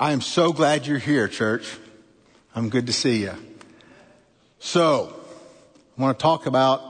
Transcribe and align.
I 0.00 0.12
am 0.12 0.20
so 0.20 0.52
glad 0.52 0.86
you're 0.86 0.98
here, 0.98 1.26
church. 1.26 1.76
I'm 2.54 2.68
good 2.68 2.86
to 2.86 2.92
see 2.92 3.22
you. 3.22 3.34
So, 4.60 5.12
I 5.96 6.00
want 6.00 6.16
to 6.16 6.22
talk 6.22 6.46
about 6.46 6.80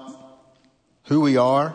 who 1.05 1.23
we 1.23 1.39
are 1.39 1.75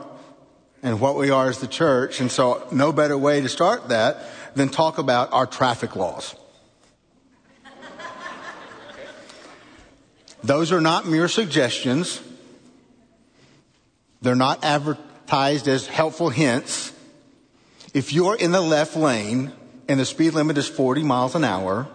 and 0.83 0.99
what 0.99 1.15
we 1.15 1.31
are 1.31 1.49
as 1.49 1.57
the 1.57 1.67
church. 1.67 2.21
And 2.21 2.31
so, 2.31 2.67
no 2.71 2.91
better 2.91 3.17
way 3.17 3.41
to 3.41 3.49
start 3.49 3.89
that 3.89 4.23
than 4.53 4.69
talk 4.69 4.99
about 4.99 5.33
our 5.33 5.47
traffic 5.47 5.95
laws. 5.95 6.35
Those 10.43 10.71
are 10.71 10.81
not 10.81 11.07
mere 11.07 11.27
suggestions. 11.27 12.21
They're 14.21 14.35
not 14.35 14.63
advertised 14.63 15.67
as 15.67 15.87
helpful 15.87 16.29
hints. 16.29 16.93
If 17.95 18.13
you're 18.13 18.35
in 18.35 18.51
the 18.51 18.61
left 18.61 18.95
lane 18.95 19.51
and 19.87 19.99
the 19.99 20.05
speed 20.05 20.33
limit 20.33 20.57
is 20.57 20.67
40 20.67 21.03
miles 21.03 21.35
an 21.35 21.43
hour, 21.43 21.87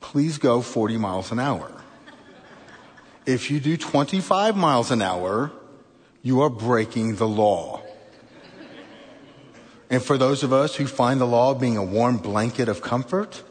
please 0.00 0.38
go 0.38 0.60
40 0.60 0.96
miles 0.96 1.32
an 1.32 1.38
hour. 1.38 1.70
If 3.26 3.50
you 3.50 3.58
do 3.58 3.76
25 3.76 4.56
miles 4.56 4.90
an 4.90 5.02
hour, 5.02 5.50
you 6.22 6.40
are 6.42 6.50
breaking 6.50 7.16
the 7.16 7.26
law. 7.26 7.82
And 9.90 10.02
for 10.02 10.18
those 10.18 10.42
of 10.42 10.52
us 10.52 10.76
who 10.76 10.86
find 10.86 11.20
the 11.20 11.26
law 11.26 11.54
being 11.54 11.76
a 11.76 11.82
warm 11.82 12.18
blanket 12.18 12.68
of 12.68 12.82
comfort, 12.82 13.42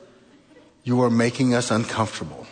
you 0.84 1.02
are 1.02 1.10
making 1.10 1.54
us 1.54 1.72
uncomfortable. 1.72 2.46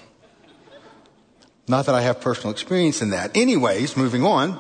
Not 1.67 1.86
that 1.86 1.95
I 1.95 2.02
have 2.02 2.20
personal 2.20 2.52
experience 2.52 3.02
in 3.02 3.11
that. 3.11 3.36
Anyways, 3.36 3.95
moving 3.95 4.25
on. 4.25 4.59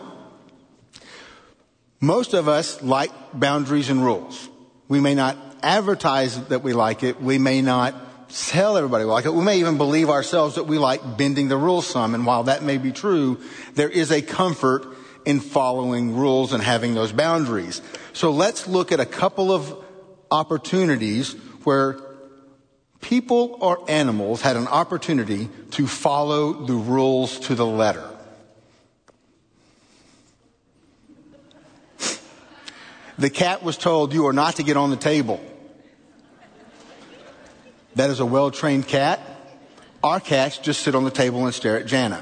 Most 1.99 2.33
of 2.33 2.47
us 2.47 2.81
like 2.81 3.11
boundaries 3.33 3.89
and 3.89 4.03
rules. 4.03 4.49
We 4.87 4.99
may 4.99 5.15
not 5.15 5.37
advertise 5.63 6.39
that 6.45 6.61
we 6.61 6.73
like 6.73 7.03
it. 7.03 7.21
We 7.21 7.37
may 7.37 7.61
not 7.61 7.95
tell 8.29 8.77
everybody 8.77 9.05
we 9.05 9.11
like 9.11 9.25
it. 9.25 9.33
We 9.33 9.43
may 9.43 9.59
even 9.59 9.77
believe 9.77 10.09
ourselves 10.09 10.55
that 10.55 10.65
we 10.65 10.77
like 10.77 11.17
bending 11.17 11.47
the 11.47 11.57
rules 11.57 11.87
some. 11.87 12.15
And 12.15 12.25
while 12.25 12.43
that 12.43 12.63
may 12.63 12.77
be 12.77 12.91
true, 12.91 13.39
there 13.75 13.89
is 13.89 14.11
a 14.11 14.21
comfort 14.21 14.85
in 15.25 15.39
following 15.39 16.15
rules 16.15 16.51
and 16.53 16.61
having 16.61 16.95
those 16.95 17.11
boundaries. 17.11 17.81
So 18.11 18.31
let's 18.31 18.67
look 18.67 18.91
at 18.91 18.99
a 18.99 19.05
couple 19.05 19.51
of 19.51 19.83
opportunities 20.31 21.33
where 21.63 21.99
people 23.01 23.57
or 23.61 23.89
animals 23.89 24.41
had 24.41 24.57
an 24.57 24.67
opportunity 24.67 25.49
to 25.71 25.87
follow 25.87 26.65
the 26.65 26.73
rules 26.73 27.39
to 27.41 27.55
the 27.55 27.65
letter. 27.65 28.09
The 33.17 33.29
cat 33.29 33.63
was 33.63 33.77
told, 33.77 34.13
You 34.13 34.25
are 34.27 34.33
not 34.33 34.55
to 34.55 34.63
get 34.63 34.75
on 34.75 34.89
the 34.89 34.97
table. 34.97 35.39
That 37.95 38.09
is 38.09 38.19
a 38.19 38.25
well 38.25 38.51
trained 38.51 38.87
cat. 38.87 39.19
Our 40.03 40.19
cats 40.19 40.57
just 40.57 40.81
sit 40.81 40.95
on 40.95 41.03
the 41.03 41.11
table 41.11 41.45
and 41.45 41.53
stare 41.53 41.77
at 41.77 41.85
Jana 41.85 42.21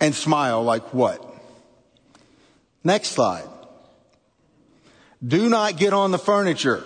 and 0.00 0.14
smile 0.14 0.62
like 0.62 0.94
what? 0.94 1.24
Next 2.84 3.08
slide. 3.08 3.48
Do 5.26 5.48
not 5.48 5.76
get 5.76 5.92
on 5.92 6.12
the 6.12 6.18
furniture. 6.18 6.84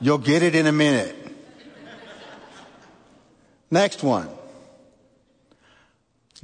You'll 0.00 0.18
get 0.18 0.42
it 0.42 0.54
in 0.54 0.66
a 0.66 0.72
minute. 0.72 1.14
Next 3.70 4.02
one. 4.02 4.28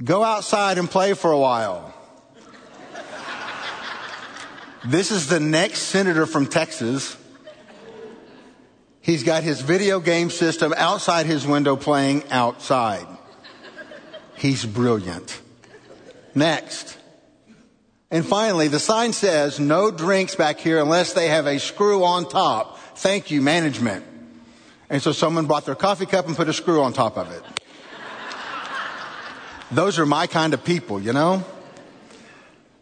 Go 0.03 0.23
outside 0.23 0.77
and 0.77 0.89
play 0.89 1.13
for 1.13 1.31
a 1.31 1.39
while. 1.39 1.86
This 4.87 5.11
is 5.11 5.27
the 5.27 5.41
next 5.41 5.79
senator 5.79 6.25
from 6.25 6.47
Texas. 6.47 7.17
He's 9.01 9.23
got 9.23 9.43
his 9.43 9.59
video 9.59 9.99
game 9.99 10.29
system 10.29 10.73
outside 10.77 11.25
his 11.25 11.45
window 11.45 11.75
playing 11.75 12.23
outside. 12.31 13.05
He's 14.35 14.65
brilliant. 14.65 15.41
Next. 16.33 16.97
And 18.09 18.25
finally, 18.25 18.69
the 18.69 18.79
sign 18.79 19.11
says 19.11 19.59
no 19.59 19.91
drinks 19.91 20.35
back 20.35 20.57
here 20.57 20.79
unless 20.79 21.11
they 21.11 21.27
have 21.27 21.47
a 21.47 21.59
screw 21.59 22.05
on 22.05 22.29
top. 22.29 22.79
Thank 22.95 23.29
you, 23.29 23.41
management. 23.41 24.05
And 24.89 25.01
so 25.01 25.11
someone 25.11 25.47
brought 25.47 25.65
their 25.65 25.75
coffee 25.75 26.05
cup 26.05 26.27
and 26.27 26.37
put 26.37 26.47
a 26.47 26.53
screw 26.53 26.81
on 26.81 26.93
top 26.93 27.17
of 27.17 27.29
it. 27.29 27.43
Those 29.69 29.99
are 29.99 30.05
my 30.05 30.27
kind 30.27 30.53
of 30.53 30.63
people, 30.63 31.01
you 31.01 31.11
know? 31.11 31.43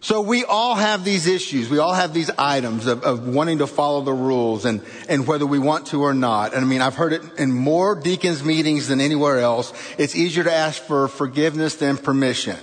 So 0.06 0.22
we 0.22 0.46
all 0.46 0.76
have 0.76 1.04
these 1.04 1.26
issues. 1.26 1.68
We 1.68 1.80
all 1.80 1.96
have 1.96 2.14
these 2.14 2.30
items 2.38 2.86
of, 2.86 3.02
of, 3.04 3.28
wanting 3.28 3.58
to 3.58 3.66
follow 3.66 4.02
the 4.02 4.14
rules 4.14 4.64
and, 4.64 4.84
and 5.10 5.26
whether 5.26 5.48
we 5.48 5.58
want 5.58 5.88
to 5.88 6.04
or 6.04 6.14
not. 6.14 6.54
And 6.54 6.64
I 6.64 6.68
mean, 6.68 6.82
I've 6.82 6.94
heard 6.94 7.12
it 7.12 7.24
in 7.40 7.52
more 7.52 7.96
deacons 7.96 8.44
meetings 8.44 8.88
than 8.88 9.02
anywhere 9.02 9.40
else. 9.40 9.74
It's 9.98 10.16
easier 10.16 10.44
to 10.44 10.54
ask 10.54 10.80
for 10.84 11.08
forgiveness 11.08 11.78
than 11.78 11.98
permission. 11.98 12.60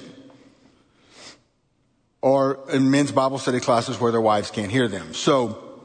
Or 2.20 2.60
in 2.72 2.92
men's 2.92 3.10
Bible 3.10 3.38
study 3.38 3.59
classes 3.59 3.98
where 3.98 4.12
their 4.12 4.20
wives 4.20 4.53
can't 4.53 4.70
hear 4.70 4.86
them. 4.86 5.12
So 5.12 5.80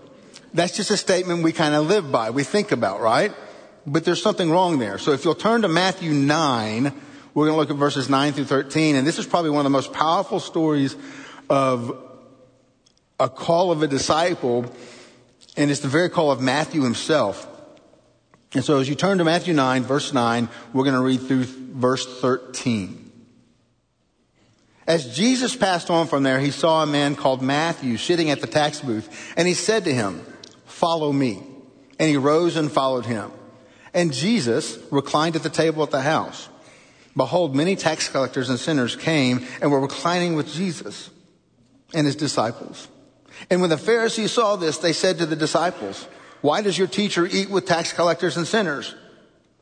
that's 0.53 0.77
just 0.77 0.91
a 0.91 0.97
statement 0.97 1.41
we 1.41 1.53
kind 1.53 1.73
of 1.73 1.87
live 1.87 2.11
by. 2.11 2.29
We 2.29 2.43
think 2.43 2.71
about, 2.71 3.01
right? 3.01 3.33
But 3.87 4.05
there's 4.05 4.21
something 4.21 4.51
wrong 4.51 4.77
there. 4.77 4.99
So 4.99 5.11
if 5.11 5.25
you'll 5.25 5.33
turn 5.33 5.63
to 5.63 5.67
Matthew 5.67 6.13
9, 6.13 6.83
we're 7.33 7.45
going 7.47 7.55
to 7.55 7.59
look 7.59 7.71
at 7.71 7.77
verses 7.77 8.11
9 8.11 8.33
through 8.33 8.45
13. 8.45 8.95
And 8.95 9.07
this 9.07 9.17
is 9.17 9.25
probably 9.25 9.49
one 9.49 9.61
of 9.61 9.63
the 9.63 9.71
most 9.71 9.91
powerful 9.91 10.39
stories 10.39 10.95
of 11.49 11.97
a 13.19 13.29
call 13.29 13.71
of 13.71 13.81
a 13.81 13.87
disciple, 13.87 14.65
and 15.55 15.71
it's 15.71 15.79
the 15.79 15.87
very 15.87 16.09
call 16.09 16.31
of 16.31 16.41
Matthew 16.41 16.83
himself. 16.83 17.47
And 18.53 18.63
so 18.63 18.79
as 18.79 18.87
you 18.87 18.95
turn 18.95 19.17
to 19.17 19.23
Matthew 19.23 19.53
9, 19.53 19.83
verse 19.83 20.13
9, 20.13 20.49
we're 20.73 20.83
going 20.83 20.95
to 20.95 21.01
read 21.01 21.21
through 21.21 21.43
verse 21.43 22.21
13. 22.21 23.11
As 24.85 25.15
Jesus 25.15 25.55
passed 25.55 25.89
on 25.89 26.07
from 26.07 26.23
there, 26.23 26.39
he 26.39 26.51
saw 26.51 26.81
a 26.81 26.87
man 26.87 27.15
called 27.15 27.41
Matthew 27.41 27.97
sitting 27.97 28.29
at 28.29 28.39
the 28.39 28.47
tax 28.47 28.79
booth, 28.79 29.33
and 29.35 29.47
he 29.47 29.53
said 29.53 29.83
to 29.83 29.93
him, 29.93 30.25
Follow 30.65 31.11
me. 31.11 31.43
And 31.99 32.09
he 32.09 32.15
rose 32.15 32.55
and 32.55 32.71
followed 32.71 33.05
him. 33.05 33.31
And 33.93 34.13
Jesus 34.13 34.77
reclined 34.91 35.35
at 35.35 35.43
the 35.43 35.49
table 35.49 35.81
at 35.81 35.89
the 35.89 36.01
house. 36.01 36.47
Behold, 37.15 37.55
many 37.55 37.75
tax 37.75 38.07
collectors 38.07 38.49
and 38.49 38.59
sinners 38.59 38.95
came 38.95 39.45
and 39.59 39.71
were 39.71 39.79
reclining 39.79 40.35
with 40.35 40.53
Jesus 40.53 41.09
and 41.93 42.05
his 42.05 42.15
disciples. 42.15 42.87
And 43.49 43.61
when 43.61 43.69
the 43.69 43.77
Pharisees 43.77 44.31
saw 44.31 44.55
this, 44.55 44.77
they 44.77 44.93
said 44.93 45.19
to 45.19 45.25
the 45.25 45.35
disciples, 45.35 46.07
Why 46.41 46.61
does 46.61 46.77
your 46.77 46.87
teacher 46.87 47.25
eat 47.25 47.49
with 47.49 47.65
tax 47.65 47.93
collectors 47.93 48.37
and 48.37 48.47
sinners? 48.47 48.95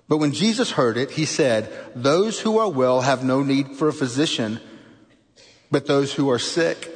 But 0.07 0.17
when 0.17 0.33
Jesus 0.33 0.71
heard 0.71 0.97
it, 0.97 1.11
he 1.11 1.25
said, 1.25 1.71
Those 1.95 2.39
who 2.39 2.57
are 2.59 2.69
well 2.69 3.01
have 3.01 3.23
no 3.23 3.43
need 3.43 3.75
for 3.75 3.87
a 3.87 3.93
physician, 3.93 4.59
but 5.71 5.87
those 5.87 6.13
who 6.13 6.29
are 6.29 6.39
sick. 6.39 6.91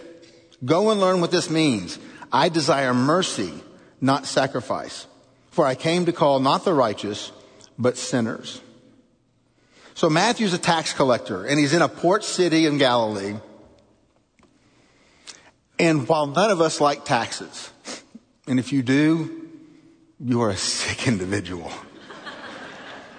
Go 0.63 0.91
and 0.91 0.99
learn 0.99 1.21
what 1.21 1.31
this 1.31 1.49
means. 1.49 1.99
I 2.31 2.49
desire 2.49 2.93
mercy, 2.93 3.53
not 3.99 4.25
sacrifice. 4.25 5.07
For 5.51 5.65
I 5.65 5.75
came 5.75 6.05
to 6.05 6.13
call 6.13 6.39
not 6.39 6.63
the 6.63 6.73
righteous, 6.73 7.31
but 7.77 7.97
sinners. 7.97 8.61
So 9.95 10.09
Matthew's 10.09 10.53
a 10.53 10.57
tax 10.57 10.93
collector, 10.93 11.45
and 11.45 11.59
he's 11.59 11.73
in 11.73 11.81
a 11.81 11.89
port 11.89 12.23
city 12.23 12.65
in 12.65 12.77
Galilee. 12.77 13.35
And 15.79 16.07
while 16.07 16.27
none 16.27 16.51
of 16.51 16.59
us 16.59 16.81
like 16.81 17.05
taxes, 17.05 17.71
and 18.47 18.59
if 18.59 18.73
you 18.73 18.83
do, 18.83 19.47
you 20.19 20.41
are 20.41 20.49
a 20.49 20.57
sick 20.57 21.07
individual. 21.07 21.71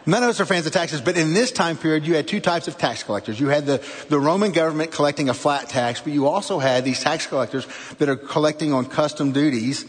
None 0.06 0.22
of 0.22 0.30
us 0.30 0.40
are 0.40 0.46
fans 0.46 0.66
of 0.66 0.72
taxes, 0.72 1.00
but 1.00 1.16
in 1.16 1.34
this 1.34 1.52
time 1.52 1.76
period, 1.76 2.06
you 2.06 2.14
had 2.14 2.26
two 2.26 2.40
types 2.40 2.68
of 2.68 2.78
tax 2.78 3.02
collectors. 3.02 3.38
You 3.38 3.48
had 3.48 3.66
the, 3.66 3.84
the 4.08 4.18
Roman 4.18 4.50
government 4.50 4.92
collecting 4.92 5.28
a 5.28 5.34
flat 5.34 5.68
tax, 5.68 6.00
but 6.00 6.12
you 6.12 6.26
also 6.26 6.58
had 6.58 6.84
these 6.84 7.00
tax 7.00 7.26
collectors 7.26 7.66
that 7.98 8.08
are 8.08 8.16
collecting 8.16 8.72
on 8.72 8.86
custom 8.86 9.32
duties. 9.32 9.84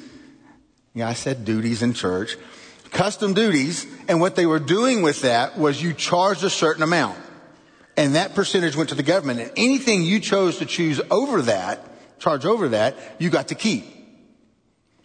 Yeah, 0.94 1.08
I 1.08 1.14
said 1.14 1.46
duties 1.46 1.82
in 1.82 1.94
church. 1.94 2.38
Custom 2.92 3.34
duties, 3.34 3.88
and 4.10 4.20
what 4.20 4.36
they 4.36 4.46
were 4.46 4.60
doing 4.60 5.02
with 5.02 5.22
that 5.22 5.58
was 5.58 5.82
you 5.82 5.94
charged 5.94 6.44
a 6.44 6.50
certain 6.50 6.84
amount. 6.84 7.18
And 7.96 8.16
that 8.16 8.36
percentage 8.36 8.76
went 8.76 8.90
to 8.90 8.96
the 8.96 9.04
government. 9.04 9.40
And 9.40 9.52
anything 9.56 10.04
you 10.04 10.20
chose 10.20 10.58
to 10.58 10.66
choose 10.66 11.00
over 11.10 11.44
that 11.44 11.91
charge 12.22 12.46
over 12.46 12.70
that, 12.70 12.96
you 13.20 13.30
got 13.30 13.50
to 13.50 13.56
keep. 13.56 13.84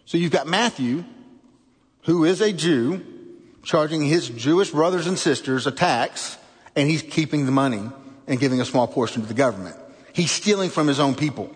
So 0.05 0.17
you've 0.17 0.31
got 0.31 0.47
Matthew, 0.47 1.03
who 2.03 2.23
is 2.23 2.39
a 2.39 2.53
Jew, 2.53 3.03
charging 3.63 4.03
his 4.03 4.29
Jewish 4.29 4.71
brothers 4.71 5.07
and 5.07 5.17
sisters 5.17 5.67
a 5.67 5.71
tax, 5.71 6.37
and 6.75 6.89
he's 6.89 7.01
keeping 7.01 7.45
the 7.45 7.51
money 7.51 7.89
and 8.27 8.39
giving 8.39 8.61
a 8.61 8.65
small 8.65 8.87
portion 8.87 9.23
to 9.23 9.27
the 9.27 9.33
government. 9.33 9.75
He's 10.13 10.31
stealing 10.31 10.69
from 10.69 10.87
his 10.87 10.99
own 10.99 11.15
people. 11.15 11.53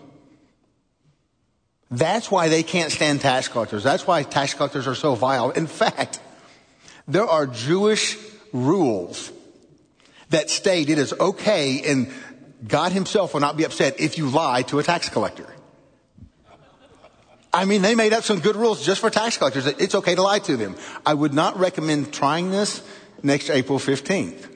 That's 1.90 2.30
why 2.30 2.48
they 2.48 2.62
can't 2.62 2.90
stand 2.90 3.20
tax 3.20 3.48
collectors. 3.48 3.84
That's 3.84 4.06
why 4.06 4.22
tax 4.24 4.54
collectors 4.54 4.86
are 4.86 4.94
so 4.94 5.14
vile. 5.14 5.50
In 5.50 5.66
fact, 5.66 6.20
there 7.06 7.26
are 7.26 7.46
Jewish 7.46 8.18
rules 8.52 9.30
that 10.30 10.50
state 10.50 10.90
it 10.90 10.98
is 10.98 11.12
okay 11.12 11.82
and 11.86 12.12
God 12.66 12.92
himself 12.92 13.34
will 13.34 13.40
not 13.40 13.56
be 13.56 13.64
upset 13.64 14.00
if 14.00 14.18
you 14.18 14.28
lie 14.28 14.62
to 14.62 14.78
a 14.78 14.82
tax 14.82 15.08
collector. 15.08 15.46
I 17.52 17.66
mean, 17.66 17.82
they 17.82 17.94
made 17.94 18.12
up 18.12 18.24
some 18.24 18.40
good 18.40 18.56
rules 18.56 18.84
just 18.84 19.00
for 19.00 19.10
tax 19.10 19.36
collectors. 19.36 19.66
It's 19.66 19.94
okay 19.94 20.14
to 20.14 20.22
lie 20.22 20.38
to 20.40 20.56
them. 20.56 20.76
I 21.04 21.12
would 21.12 21.34
not 21.34 21.58
recommend 21.58 22.12
trying 22.12 22.50
this 22.50 22.82
next 23.22 23.50
April 23.50 23.78
15th. 23.78 24.48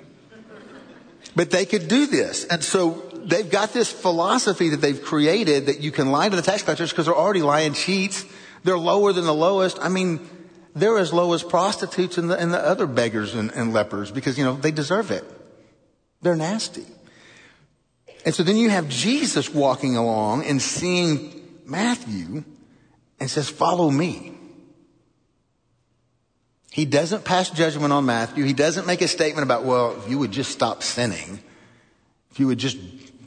But 1.34 1.50
they 1.50 1.66
could 1.66 1.88
do 1.88 2.06
this. 2.06 2.46
And 2.46 2.64
so 2.64 2.92
they've 3.12 3.50
got 3.50 3.74
this 3.74 3.92
philosophy 3.92 4.70
that 4.70 4.80
they've 4.80 5.02
created 5.02 5.66
that 5.66 5.80
you 5.80 5.90
can 5.90 6.10
lie 6.10 6.30
to 6.30 6.36
the 6.36 6.42
tax 6.42 6.62
collectors 6.62 6.90
because 6.90 7.04
they're 7.04 7.14
already 7.14 7.42
lying 7.42 7.74
cheats. 7.74 8.24
They're 8.64 8.78
lower 8.78 9.12
than 9.12 9.24
the 9.24 9.34
lowest. 9.34 9.78
I 9.82 9.90
mean, 9.90 10.26
they're 10.74 10.96
as 10.96 11.12
low 11.12 11.34
as 11.34 11.42
prostitutes 11.42 12.16
and 12.16 12.30
the, 12.30 12.38
and 12.38 12.54
the 12.54 12.58
other 12.58 12.86
beggars 12.86 13.34
and, 13.34 13.50
and 13.50 13.74
lepers 13.74 14.10
because, 14.10 14.38
you 14.38 14.44
know, 14.44 14.54
they 14.54 14.70
deserve 14.70 15.10
it. 15.10 15.24
They're 16.22 16.36
nasty. 16.36 16.86
And 18.26 18.34
so 18.34 18.42
then 18.42 18.56
you 18.56 18.68
have 18.68 18.88
Jesus 18.88 19.54
walking 19.54 19.96
along 19.96 20.44
and 20.44 20.60
seeing 20.60 21.60
Matthew 21.64 22.42
and 23.20 23.30
says, 23.30 23.48
follow 23.48 23.88
me. 23.88 24.32
He 26.72 26.84
doesn't 26.84 27.24
pass 27.24 27.48
judgment 27.48 27.92
on 27.92 28.04
Matthew. 28.04 28.44
He 28.44 28.52
doesn't 28.52 28.84
make 28.84 29.00
a 29.00 29.08
statement 29.08 29.44
about, 29.44 29.64
well, 29.64 29.96
if 29.96 30.10
you 30.10 30.18
would 30.18 30.32
just 30.32 30.50
stop 30.50 30.82
sinning, 30.82 31.38
if 32.32 32.40
you 32.40 32.48
would 32.48 32.58
just 32.58 32.76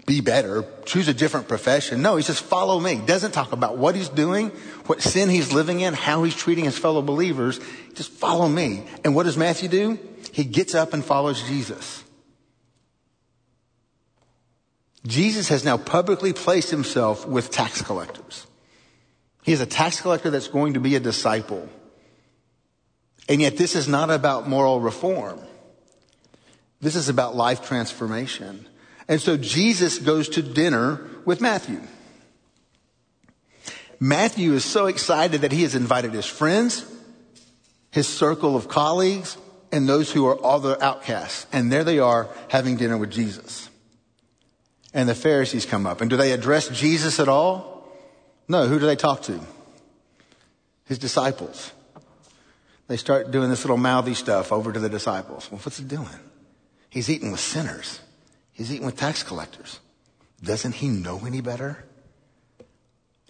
be 0.06 0.20
better, 0.20 0.66
choose 0.84 1.08
a 1.08 1.14
different 1.14 1.48
profession. 1.48 2.02
No, 2.02 2.18
he 2.18 2.22
says, 2.22 2.38
follow 2.38 2.78
me. 2.78 3.02
Doesn't 3.06 3.32
talk 3.32 3.54
about 3.54 3.78
what 3.78 3.96
he's 3.96 4.10
doing, 4.10 4.50
what 4.86 5.02
sin 5.02 5.30
he's 5.30 5.54
living 5.54 5.80
in, 5.80 5.94
how 5.94 6.24
he's 6.24 6.36
treating 6.36 6.66
his 6.66 6.78
fellow 6.78 7.02
believers. 7.02 7.62
Just 7.94 8.12
follow 8.12 8.50
me. 8.50 8.84
And 9.06 9.16
what 9.16 9.24
does 9.24 9.38
Matthew 9.38 9.70
do? 9.70 9.98
He 10.34 10.44
gets 10.44 10.76
up 10.76 10.94
and 10.94 11.06
follows 11.06 11.42
Jesus. 11.44 12.04
Jesus 15.06 15.50
has 15.50 15.64
now 15.64 15.78
publicly 15.78 16.34
placed 16.34 16.72
himself 16.72 17.28
with 17.28 17.52
tax 17.52 17.82
collectors. 17.82 18.46
He 19.44 19.54
is 19.54 19.62
a 19.62 19.66
tax 19.66 20.02
collector 20.02 20.30
that's 20.30 20.48
going 20.48 20.74
to 20.74 20.80
be 20.80 20.96
a 20.96 21.00
disciple. 21.00 21.70
And 23.30 23.42
yet 23.42 23.58
this 23.58 23.76
is 23.76 23.88
not 23.88 24.10
about 24.10 24.50
moral 24.50 24.82
reform. 24.82 25.40
This 26.82 26.96
is 26.96 27.10
about 27.10 27.36
life 27.36 27.66
transformation. 27.66 28.68
And 29.08 29.22
so 29.22 29.38
Jesus 29.38 30.00
goes 30.00 30.30
to 30.30 30.42
dinner 30.42 31.02
with 31.26 31.42
Matthew. 31.42 31.82
Matthew 34.00 34.54
is 34.54 34.64
so 34.64 34.86
excited 34.86 35.42
that 35.42 35.52
he 35.52 35.64
has 35.64 35.76
invited 35.76 36.14
his 36.14 36.26
friends, 36.26 36.86
his 37.92 38.08
circle 38.08 38.56
of 38.56 38.68
colleagues, 38.68 39.38
and 39.72 39.88
those 39.88 40.12
who 40.12 40.26
are 40.28 40.44
other 40.44 40.82
outcasts. 40.82 41.46
And 41.52 41.72
there 41.72 41.84
they 41.84 42.00
are 42.00 42.30
having 42.48 42.78
dinner 42.78 42.98
with 42.98 43.12
Jesus. 43.12 43.69
And 44.94 45.08
the 45.08 45.16
Pharisees 45.16 45.66
come 45.66 45.86
up. 45.86 46.02
And 46.02 46.10
do 46.10 46.18
they 46.18 46.32
address 46.32 46.68
Jesus 46.70 47.20
at 47.20 47.30
all? 47.30 47.88
No, 48.48 48.68
who 48.68 48.80
do 48.80 48.86
they 48.86 48.96
talk 48.96 49.22
to? 49.24 49.40
His 50.86 50.98
disciples. 50.98 51.72
They 52.88 52.98
start 52.98 53.30
doing 53.30 53.50
this 53.50 53.64
little 53.64 53.78
mouthy 53.78 54.16
stuff 54.16 54.52
over 54.52 54.74
to 54.74 54.80
the 54.80 54.90
disciples. 54.90 55.50
Well, 55.52 55.60
what's 55.60 55.78
he 55.78 55.84
doing? 55.84 56.08
He's 56.90 57.10
eating 57.10 57.32
with 57.32 57.40
sinners. 57.40 58.00
He's 58.52 58.74
eating 58.74 58.88
with 58.88 58.98
tax 58.98 59.22
collectors. 59.22 59.80
Doesn't 60.44 60.74
he 60.74 60.88
know 60.88 61.22
any 61.26 61.42
better? 61.42 61.86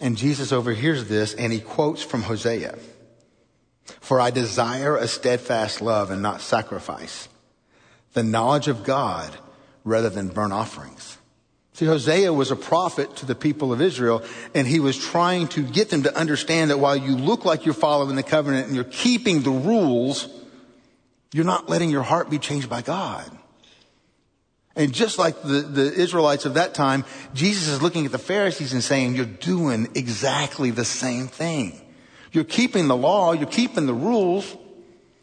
And 0.00 0.16
Jesus 0.16 0.50
overhears 0.50 1.08
this 1.08 1.34
and 1.34 1.52
he 1.52 1.60
quotes 1.60 2.02
from 2.02 2.22
Hosea. 2.22 2.78
For 4.00 4.18
I 4.18 4.30
desire 4.30 4.96
a 4.96 5.06
steadfast 5.06 5.82
love 5.82 6.10
and 6.10 6.22
not 6.22 6.40
sacrifice, 6.40 7.28
the 8.14 8.22
knowledge 8.22 8.68
of 8.68 8.84
God 8.84 9.36
rather 9.84 10.08
than 10.08 10.28
burnt 10.28 10.52
offerings. 10.52 11.18
See, 11.72 11.86
Hosea 11.86 12.32
was 12.32 12.50
a 12.50 12.56
prophet 12.56 13.16
to 13.16 13.26
the 13.26 13.34
people 13.34 13.72
of 13.72 13.80
Israel, 13.80 14.22
and 14.54 14.66
he 14.66 14.80
was 14.80 14.98
trying 14.98 15.48
to 15.48 15.62
get 15.62 15.88
them 15.88 16.02
to 16.02 16.14
understand 16.16 16.70
that 16.70 16.78
while 16.78 16.96
you 16.96 17.16
look 17.16 17.44
like 17.44 17.64
you're 17.64 17.74
following 17.74 18.16
the 18.16 18.22
covenant 18.22 18.66
and 18.66 18.74
you're 18.74 18.84
keeping 18.84 19.42
the 19.42 19.50
rules, 19.50 20.28
you're 21.32 21.44
not 21.44 21.68
letting 21.68 21.90
your 21.90 22.02
heart 22.02 22.28
be 22.28 22.38
changed 22.38 22.68
by 22.68 22.82
God. 22.82 23.30
And 24.76 24.92
just 24.92 25.18
like 25.18 25.42
the, 25.42 25.62
the 25.62 25.92
Israelites 25.92 26.44
of 26.44 26.54
that 26.54 26.74
time, 26.74 27.04
Jesus 27.34 27.68
is 27.68 27.82
looking 27.82 28.04
at 28.04 28.12
the 28.12 28.18
Pharisees 28.18 28.72
and 28.72 28.82
saying, 28.82 29.14
you're 29.14 29.24
doing 29.24 29.88
exactly 29.94 30.70
the 30.70 30.84
same 30.84 31.28
thing. 31.28 31.80
You're 32.32 32.44
keeping 32.44 32.88
the 32.88 32.96
law, 32.96 33.32
you're 33.32 33.46
keeping 33.46 33.86
the 33.86 33.94
rules, 33.94 34.56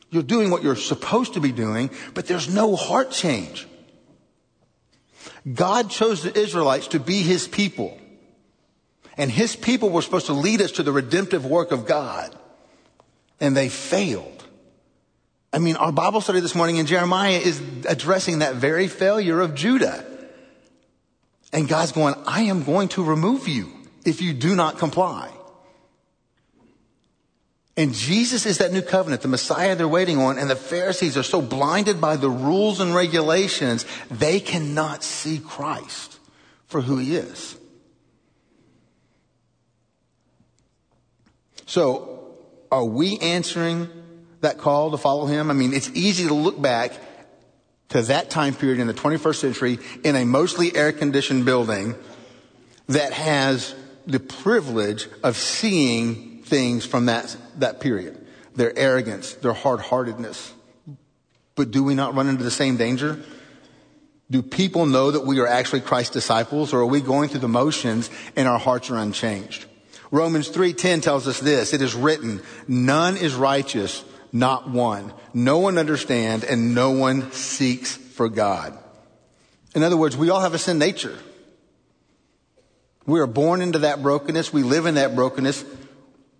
you're 0.09 0.23
doing 0.23 0.49
what 0.49 0.63
you're 0.63 0.75
supposed 0.75 1.33
to 1.33 1.39
be 1.39 1.51
doing, 1.51 1.89
but 2.13 2.25
there's 2.25 2.53
no 2.53 2.75
heart 2.75 3.11
change. 3.11 3.66
God 5.53 5.89
chose 5.89 6.23
the 6.23 6.37
Israelites 6.37 6.87
to 6.89 6.99
be 6.99 7.21
his 7.21 7.47
people. 7.47 7.97
And 9.17 9.31
his 9.31 9.55
people 9.55 9.89
were 9.89 10.01
supposed 10.01 10.27
to 10.27 10.33
lead 10.33 10.61
us 10.61 10.73
to 10.73 10.83
the 10.83 10.91
redemptive 10.91 11.45
work 11.45 11.71
of 11.71 11.85
God. 11.85 12.35
And 13.39 13.55
they 13.55 13.69
failed. 13.69 14.45
I 15.53 15.59
mean, 15.59 15.75
our 15.75 15.91
Bible 15.91 16.21
study 16.21 16.39
this 16.39 16.55
morning 16.55 16.77
in 16.77 16.85
Jeremiah 16.85 17.37
is 17.37 17.61
addressing 17.87 18.39
that 18.39 18.55
very 18.55 18.87
failure 18.87 19.39
of 19.39 19.55
Judah. 19.55 20.05
And 21.53 21.67
God's 21.67 21.93
going, 21.93 22.15
I 22.25 22.43
am 22.43 22.63
going 22.63 22.89
to 22.89 23.03
remove 23.03 23.47
you 23.47 23.71
if 24.05 24.21
you 24.21 24.33
do 24.33 24.55
not 24.55 24.77
comply. 24.77 25.31
And 27.77 27.93
Jesus 27.93 28.47
is 28.47 28.57
that 28.57 28.73
new 28.73 28.81
covenant, 28.81 29.21
the 29.21 29.27
Messiah 29.27 29.75
they're 29.75 29.87
waiting 29.87 30.17
on, 30.17 30.39
and 30.39 30.49
the 30.49 30.55
Pharisees 30.55 31.15
are 31.15 31.23
so 31.23 31.43
blinded 31.43 32.01
by 32.01 32.17
the 32.17 32.29
rules 32.29 32.79
and 32.79 32.95
regulations, 32.95 33.85
they 34.09 34.39
cannot 34.39 35.03
see 35.03 35.37
Christ 35.37 36.17
for 36.65 36.81
who 36.81 36.97
he 36.97 37.15
is. 37.15 37.55
So, 41.67 42.35
are 42.71 42.83
we 42.83 43.19
answering 43.19 43.89
that 44.41 44.57
call 44.57 44.89
to 44.91 44.97
follow 44.97 45.27
him? 45.27 45.51
I 45.51 45.53
mean, 45.53 45.73
it's 45.73 45.91
easy 45.93 46.27
to 46.27 46.33
look 46.33 46.59
back 46.59 46.93
to 47.89 48.01
that 48.03 48.31
time 48.31 48.55
period 48.55 48.79
in 48.79 48.87
the 48.87 48.93
21st 48.93 49.35
century 49.35 49.79
in 50.03 50.15
a 50.15 50.25
mostly 50.25 50.75
air 50.75 50.91
conditioned 50.91 51.45
building 51.45 51.93
that 52.87 53.13
has 53.13 53.75
the 54.07 54.19
privilege 54.19 55.07
of 55.23 55.37
seeing 55.37 56.26
things 56.47 56.85
from 56.85 57.05
that, 57.05 57.35
that 57.57 57.79
period. 57.79 58.25
Their 58.55 58.77
arrogance, 58.77 59.33
their 59.33 59.53
hard-heartedness. 59.53 60.53
But 61.55 61.71
do 61.71 61.83
we 61.83 61.95
not 61.95 62.15
run 62.15 62.27
into 62.27 62.43
the 62.43 62.51
same 62.51 62.77
danger? 62.77 63.19
Do 64.29 64.41
people 64.41 64.85
know 64.85 65.11
that 65.11 65.25
we 65.25 65.39
are 65.39 65.47
actually 65.47 65.81
Christ's 65.81 66.13
disciples 66.13 66.73
or 66.73 66.79
are 66.79 66.85
we 66.85 67.01
going 67.01 67.29
through 67.29 67.39
the 67.39 67.47
motions 67.47 68.09
and 68.35 68.47
our 68.47 68.59
hearts 68.59 68.89
are 68.89 68.97
unchanged? 68.97 69.65
Romans 70.11 70.49
3:10 70.49 71.01
tells 71.01 71.27
us 71.27 71.39
this, 71.39 71.73
it 71.73 71.81
is 71.81 71.93
written, 71.93 72.41
none 72.67 73.17
is 73.17 73.35
righteous, 73.35 74.03
not 74.31 74.69
one. 74.69 75.13
No 75.33 75.59
one 75.59 75.77
understands 75.77 76.43
and 76.43 76.73
no 76.75 76.91
one 76.91 77.31
seeks 77.31 77.95
for 77.95 78.29
God. 78.29 78.77
In 79.75 79.83
other 79.83 79.97
words, 79.97 80.17
we 80.17 80.29
all 80.29 80.41
have 80.41 80.53
a 80.53 80.57
sin 80.57 80.77
nature. 80.77 81.17
We 83.05 83.19
are 83.21 83.27
born 83.27 83.61
into 83.61 83.79
that 83.79 84.01
brokenness. 84.01 84.51
We 84.51 84.63
live 84.63 84.85
in 84.85 84.95
that 84.95 85.15
brokenness 85.15 85.63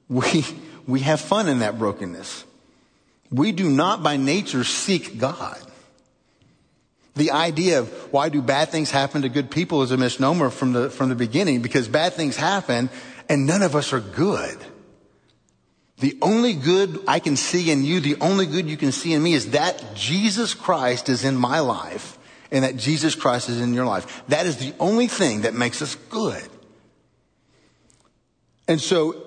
we, 0.10 0.46
we 0.86 1.02
have 1.02 1.20
fun 1.20 1.48
in 1.48 1.60
that 1.60 1.78
brokenness. 1.78 2.46
We 3.30 3.52
do 3.52 3.70
not 3.70 4.04
by 4.04 4.18
nature 4.18 4.64
seek 4.64 5.18
God. 5.18 5.60
The 7.16 7.32
idea 7.32 7.80
of 7.80 7.90
why 8.14 8.30
do 8.30 8.42
bad 8.42 8.70
things 8.70 8.92
happen 8.92 9.24
to 9.24 9.30
good 9.30 9.50
people 9.50 9.82
is 9.82 9.92
a 9.92 9.98
misnomer 9.98 10.50
from 10.50 10.74
the, 10.74 10.90
from 10.90 11.10
the 11.10 11.16
beginning 11.16 11.62
because 11.62 11.88
bad 11.88 12.14
things 12.14 12.38
happen 12.38 12.90
and 13.28 13.46
none 13.46 13.64
of 13.64 13.76
us 13.76 13.92
are 13.92 14.00
good. 14.00 14.58
The 16.00 16.16
only 16.22 16.54
good 16.54 17.04
I 17.08 17.20
can 17.20 17.36
see 17.36 17.72
in 17.72 17.84
you, 17.84 18.00
the 18.00 18.18
only 18.22 18.46
good 18.46 18.70
you 18.70 18.78
can 18.78 18.92
see 18.92 19.14
in 19.14 19.24
me 19.24 19.34
is 19.34 19.52
that 19.52 19.96
Jesus 19.96 20.54
Christ 20.54 21.10
is 21.10 21.26
in 21.26 21.36
my 21.36 21.60
life 21.60 22.20
and 22.52 22.64
that 22.64 22.78
Jesus 22.78 23.16
Christ 23.16 23.50
is 23.50 23.60
in 23.60 23.74
your 23.74 23.86
life. 23.86 24.24
That 24.28 24.46
is 24.46 24.58
the 24.58 24.74
only 24.80 25.08
thing 25.08 25.42
that 25.42 25.56
makes 25.56 25.82
us 25.82 25.96
good. 25.96 26.48
And 28.68 28.80
so 28.80 29.24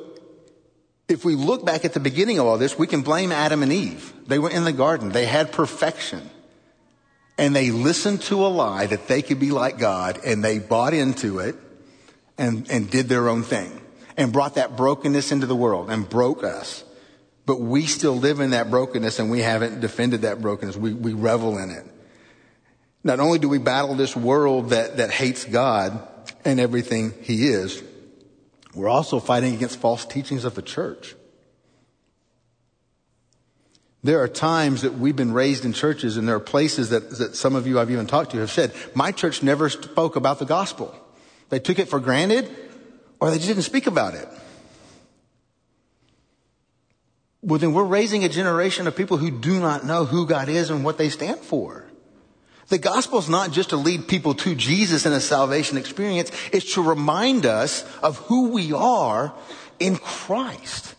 if 1.10 1.24
we 1.24 1.34
look 1.34 1.64
back 1.64 1.84
at 1.84 1.92
the 1.92 2.00
beginning 2.00 2.38
of 2.38 2.46
all 2.46 2.58
this, 2.58 2.78
we 2.78 2.86
can 2.86 3.02
blame 3.02 3.32
Adam 3.32 3.62
and 3.62 3.72
Eve. 3.72 4.12
They 4.26 4.38
were 4.38 4.50
in 4.50 4.64
the 4.64 4.72
garden. 4.72 5.10
They 5.10 5.26
had 5.26 5.52
perfection. 5.52 6.28
And 7.36 7.56
they 7.56 7.70
listened 7.70 8.22
to 8.22 8.44
a 8.44 8.48
lie 8.48 8.86
that 8.86 9.08
they 9.08 9.22
could 9.22 9.40
be 9.40 9.50
like 9.50 9.78
God 9.78 10.20
and 10.24 10.44
they 10.44 10.58
bought 10.58 10.94
into 10.94 11.38
it 11.38 11.56
and, 12.36 12.70
and 12.70 12.90
did 12.90 13.08
their 13.08 13.28
own 13.28 13.42
thing 13.42 13.80
and 14.16 14.32
brought 14.32 14.56
that 14.56 14.76
brokenness 14.76 15.32
into 15.32 15.46
the 15.46 15.56
world 15.56 15.90
and 15.90 16.08
broke 16.08 16.44
us. 16.44 16.84
But 17.46 17.60
we 17.60 17.86
still 17.86 18.16
live 18.16 18.40
in 18.40 18.50
that 18.50 18.70
brokenness 18.70 19.18
and 19.18 19.30
we 19.30 19.40
haven't 19.40 19.80
defended 19.80 20.22
that 20.22 20.40
brokenness. 20.40 20.76
We, 20.76 20.92
we 20.92 21.14
revel 21.14 21.58
in 21.58 21.70
it. 21.70 21.84
Not 23.02 23.18
only 23.18 23.38
do 23.38 23.48
we 23.48 23.58
battle 23.58 23.94
this 23.94 24.14
world 24.14 24.70
that, 24.70 24.98
that 24.98 25.10
hates 25.10 25.44
God 25.44 26.06
and 26.44 26.60
everything 26.60 27.14
he 27.22 27.48
is, 27.48 27.82
we're 28.74 28.88
also 28.88 29.20
fighting 29.20 29.54
against 29.54 29.78
false 29.78 30.04
teachings 30.04 30.44
of 30.44 30.54
the 30.54 30.62
church. 30.62 31.14
There 34.02 34.22
are 34.22 34.28
times 34.28 34.82
that 34.82 34.94
we've 34.94 35.16
been 35.16 35.32
raised 35.32 35.64
in 35.64 35.72
churches 35.72 36.16
and 36.16 36.26
there 36.26 36.36
are 36.36 36.40
places 36.40 36.90
that, 36.90 37.10
that 37.18 37.36
some 37.36 37.54
of 37.54 37.66
you 37.66 37.78
I've 37.78 37.90
even 37.90 38.06
talked 38.06 38.30
to 38.32 38.38
have 38.38 38.50
said, 38.50 38.72
my 38.94 39.12
church 39.12 39.42
never 39.42 39.68
spoke 39.68 40.16
about 40.16 40.38
the 40.38 40.46
gospel. 40.46 40.94
They 41.50 41.58
took 41.58 41.78
it 41.78 41.88
for 41.88 42.00
granted 42.00 42.48
or 43.18 43.30
they 43.30 43.36
just 43.36 43.48
didn't 43.48 43.62
speak 43.62 43.86
about 43.86 44.14
it. 44.14 44.28
well, 47.42 47.58
then 47.58 47.72
we're 47.72 47.84
raising 47.84 48.24
a 48.24 48.28
generation 48.28 48.86
of 48.86 48.94
people 48.94 49.16
who 49.16 49.30
do 49.30 49.60
not 49.60 49.84
know 49.84 50.04
who 50.04 50.26
God 50.26 50.48
is 50.48 50.70
and 50.70 50.84
what 50.84 50.98
they 50.98 51.08
stand 51.08 51.40
for. 51.40 51.84
The 52.70 52.78
gospel 52.78 53.18
is 53.18 53.28
not 53.28 53.50
just 53.50 53.70
to 53.70 53.76
lead 53.76 54.06
people 54.06 54.32
to 54.34 54.54
Jesus 54.54 55.04
in 55.04 55.12
a 55.12 55.20
salvation 55.20 55.76
experience. 55.76 56.30
It's 56.52 56.74
to 56.74 56.82
remind 56.82 57.44
us 57.44 57.84
of 58.00 58.16
who 58.18 58.50
we 58.50 58.72
are 58.72 59.34
in 59.80 59.96
Christ. 59.96 60.94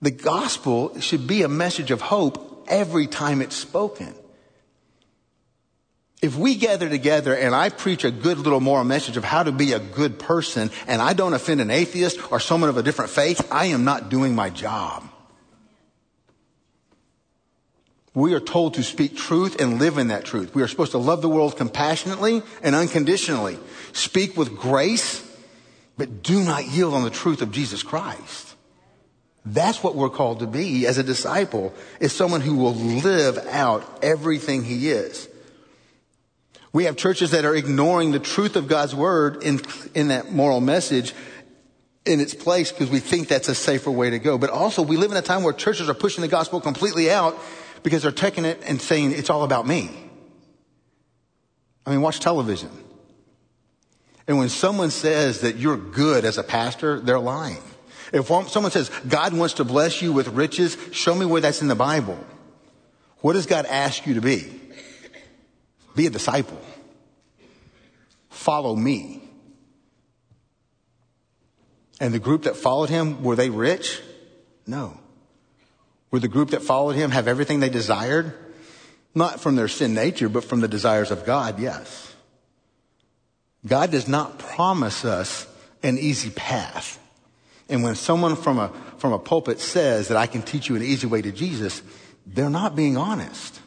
The 0.00 0.10
gospel 0.10 0.98
should 1.00 1.26
be 1.26 1.42
a 1.42 1.48
message 1.48 1.90
of 1.90 2.00
hope 2.00 2.66
every 2.66 3.06
time 3.06 3.42
it's 3.42 3.56
spoken. 3.56 4.14
If 6.22 6.34
we 6.36 6.54
gather 6.54 6.88
together 6.88 7.36
and 7.36 7.54
I 7.54 7.68
preach 7.68 8.02
a 8.04 8.10
good 8.10 8.38
little 8.38 8.60
moral 8.60 8.84
message 8.84 9.18
of 9.18 9.24
how 9.24 9.42
to 9.42 9.52
be 9.52 9.74
a 9.74 9.78
good 9.78 10.18
person 10.18 10.70
and 10.86 11.02
I 11.02 11.12
don't 11.12 11.34
offend 11.34 11.60
an 11.60 11.70
atheist 11.70 12.32
or 12.32 12.40
someone 12.40 12.70
of 12.70 12.78
a 12.78 12.82
different 12.82 13.10
faith, 13.10 13.46
I 13.52 13.66
am 13.66 13.84
not 13.84 14.08
doing 14.08 14.34
my 14.34 14.48
job. 14.48 15.04
We 18.14 18.32
are 18.34 18.40
told 18.40 18.74
to 18.74 18.84
speak 18.84 19.16
truth 19.16 19.60
and 19.60 19.80
live 19.80 19.98
in 19.98 20.08
that 20.08 20.24
truth. 20.24 20.54
We 20.54 20.62
are 20.62 20.68
supposed 20.68 20.92
to 20.92 20.98
love 20.98 21.20
the 21.20 21.28
world 21.28 21.56
compassionately 21.56 22.42
and 22.62 22.74
unconditionally. 22.74 23.58
Speak 23.92 24.36
with 24.36 24.56
grace, 24.56 25.28
but 25.98 26.22
do 26.22 26.42
not 26.44 26.66
yield 26.66 26.94
on 26.94 27.02
the 27.02 27.10
truth 27.10 27.42
of 27.42 27.50
Jesus 27.50 27.82
Christ. 27.82 28.54
That's 29.44 29.82
what 29.82 29.96
we're 29.96 30.10
called 30.10 30.38
to 30.38 30.46
be 30.46 30.86
as 30.86 30.96
a 30.96 31.02
disciple, 31.02 31.74
is 32.00 32.12
someone 32.12 32.40
who 32.40 32.56
will 32.56 32.74
live 32.74 33.36
out 33.48 33.84
everything 34.02 34.62
he 34.62 34.90
is. 34.90 35.28
We 36.72 36.84
have 36.84 36.96
churches 36.96 37.32
that 37.32 37.44
are 37.44 37.54
ignoring 37.54 38.12
the 38.12 38.20
truth 38.20 38.56
of 38.56 38.68
God's 38.68 38.94
word 38.94 39.42
in, 39.42 39.60
in 39.94 40.08
that 40.08 40.32
moral 40.32 40.60
message 40.60 41.14
in 42.04 42.20
its 42.20 42.34
place 42.34 42.70
because 42.70 42.90
we 42.90 43.00
think 43.00 43.28
that's 43.28 43.48
a 43.48 43.54
safer 43.54 43.90
way 43.90 44.10
to 44.10 44.18
go. 44.18 44.38
But 44.38 44.50
also 44.50 44.82
we 44.82 44.96
live 44.96 45.10
in 45.10 45.16
a 45.16 45.22
time 45.22 45.42
where 45.42 45.52
churches 45.52 45.88
are 45.88 45.94
pushing 45.94 46.22
the 46.22 46.28
gospel 46.28 46.60
completely 46.60 47.10
out 47.10 47.38
because 47.84 48.02
they're 48.02 48.10
taking 48.10 48.44
it 48.44 48.60
and 48.66 48.82
saying 48.82 49.12
it's 49.12 49.30
all 49.30 49.44
about 49.44 49.68
me. 49.68 49.88
I 51.86 51.90
mean, 51.90 52.00
watch 52.00 52.18
television. 52.18 52.70
And 54.26 54.38
when 54.38 54.48
someone 54.48 54.90
says 54.90 55.42
that 55.42 55.56
you're 55.56 55.76
good 55.76 56.24
as 56.24 56.38
a 56.38 56.42
pastor, 56.42 56.98
they're 56.98 57.20
lying. 57.20 57.62
If 58.12 58.26
someone 58.26 58.72
says 58.72 58.90
God 59.06 59.34
wants 59.34 59.54
to 59.54 59.64
bless 59.64 60.00
you 60.00 60.12
with 60.12 60.28
riches, 60.28 60.76
show 60.92 61.14
me 61.14 61.26
where 61.26 61.42
that's 61.42 61.60
in 61.62 61.68
the 61.68 61.74
Bible. 61.74 62.18
What 63.18 63.34
does 63.34 63.46
God 63.46 63.66
ask 63.66 64.06
you 64.06 64.14
to 64.14 64.20
be? 64.20 64.60
Be 65.94 66.06
a 66.06 66.10
disciple. 66.10 66.60
Follow 68.30 68.74
me. 68.74 69.22
And 72.00 72.14
the 72.14 72.18
group 72.18 72.44
that 72.44 72.56
followed 72.56 72.88
him, 72.88 73.22
were 73.22 73.36
they 73.36 73.50
rich? 73.50 74.00
No. 74.66 74.98
Would 76.14 76.22
the 76.22 76.28
group 76.28 76.50
that 76.50 76.62
followed 76.62 76.94
him 76.94 77.10
have 77.10 77.26
everything 77.26 77.58
they 77.58 77.68
desired? 77.68 78.34
Not 79.16 79.40
from 79.40 79.56
their 79.56 79.66
sin 79.66 79.94
nature, 79.94 80.28
but 80.28 80.44
from 80.44 80.60
the 80.60 80.68
desires 80.68 81.10
of 81.10 81.26
God, 81.26 81.58
yes. 81.58 82.14
God 83.66 83.90
does 83.90 84.06
not 84.06 84.38
promise 84.38 85.04
us 85.04 85.44
an 85.82 85.98
easy 85.98 86.30
path. 86.30 87.00
And 87.68 87.82
when 87.82 87.96
someone 87.96 88.36
from 88.36 88.60
a, 88.60 88.72
from 88.98 89.12
a 89.12 89.18
pulpit 89.18 89.58
says 89.58 90.06
that 90.06 90.16
I 90.16 90.28
can 90.28 90.42
teach 90.42 90.68
you 90.68 90.76
an 90.76 90.84
easy 90.84 91.08
way 91.08 91.20
to 91.20 91.32
Jesus, 91.32 91.82
they're 92.24 92.48
not 92.48 92.76
being 92.76 92.96
honest. 92.96 93.60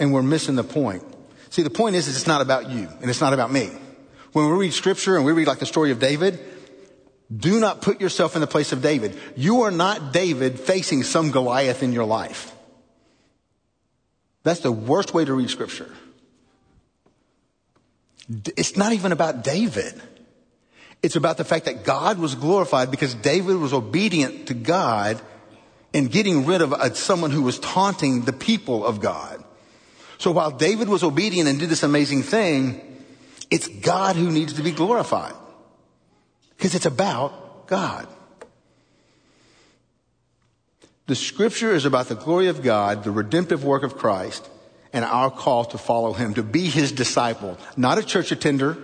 And 0.00 0.12
we're 0.12 0.24
missing 0.24 0.56
the 0.56 0.64
point. 0.64 1.04
See, 1.50 1.62
the 1.62 1.70
point 1.70 1.94
is, 1.94 2.08
is 2.08 2.16
it's 2.16 2.26
not 2.26 2.40
about 2.40 2.70
you 2.70 2.88
and 3.00 3.08
it's 3.08 3.20
not 3.20 3.34
about 3.34 3.52
me. 3.52 3.70
When 4.32 4.50
we 4.50 4.56
read 4.56 4.72
scripture 4.72 5.14
and 5.14 5.24
we 5.24 5.30
read 5.30 5.46
like 5.46 5.60
the 5.60 5.64
story 5.64 5.92
of 5.92 6.00
David, 6.00 6.40
do 7.34 7.60
not 7.60 7.80
put 7.80 8.00
yourself 8.00 8.34
in 8.34 8.40
the 8.40 8.46
place 8.46 8.72
of 8.72 8.82
David. 8.82 9.16
You 9.36 9.62
are 9.62 9.70
not 9.70 10.12
David 10.12 10.58
facing 10.58 11.04
some 11.04 11.30
Goliath 11.30 11.82
in 11.82 11.92
your 11.92 12.04
life. 12.04 12.52
That's 14.42 14.60
the 14.60 14.72
worst 14.72 15.14
way 15.14 15.24
to 15.24 15.32
read 15.32 15.50
scripture. 15.50 15.90
It's 18.56 18.76
not 18.76 18.92
even 18.92 19.12
about 19.12 19.44
David. 19.44 20.00
It's 21.02 21.16
about 21.16 21.36
the 21.36 21.44
fact 21.44 21.64
that 21.64 21.84
God 21.84 22.18
was 22.18 22.34
glorified 22.34 22.90
because 22.90 23.14
David 23.14 23.56
was 23.56 23.72
obedient 23.72 24.48
to 24.48 24.54
God 24.54 25.20
in 25.92 26.06
getting 26.06 26.46
rid 26.46 26.62
of 26.62 26.96
someone 26.96 27.30
who 27.30 27.42
was 27.42 27.58
taunting 27.58 28.22
the 28.22 28.32
people 28.32 28.84
of 28.84 29.00
God. 29.00 29.42
So 30.18 30.30
while 30.30 30.50
David 30.50 30.88
was 30.88 31.02
obedient 31.02 31.48
and 31.48 31.58
did 31.58 31.68
this 31.68 31.82
amazing 31.82 32.22
thing, 32.22 32.80
it's 33.50 33.66
God 33.66 34.16
who 34.16 34.30
needs 34.30 34.52
to 34.54 34.62
be 34.62 34.70
glorified. 34.70 35.34
Because 36.60 36.74
it's 36.74 36.84
about 36.84 37.68
God. 37.68 38.06
The 41.06 41.14
scripture 41.14 41.72
is 41.72 41.86
about 41.86 42.08
the 42.10 42.14
glory 42.14 42.48
of 42.48 42.62
God, 42.62 43.02
the 43.02 43.10
redemptive 43.10 43.64
work 43.64 43.82
of 43.82 43.96
Christ, 43.96 44.46
and 44.92 45.02
our 45.02 45.30
call 45.30 45.64
to 45.64 45.78
follow 45.78 46.12
him, 46.12 46.34
to 46.34 46.42
be 46.42 46.66
his 46.66 46.92
disciple, 46.92 47.56
not 47.78 47.96
a 47.96 48.02
church 48.02 48.30
attender, 48.30 48.76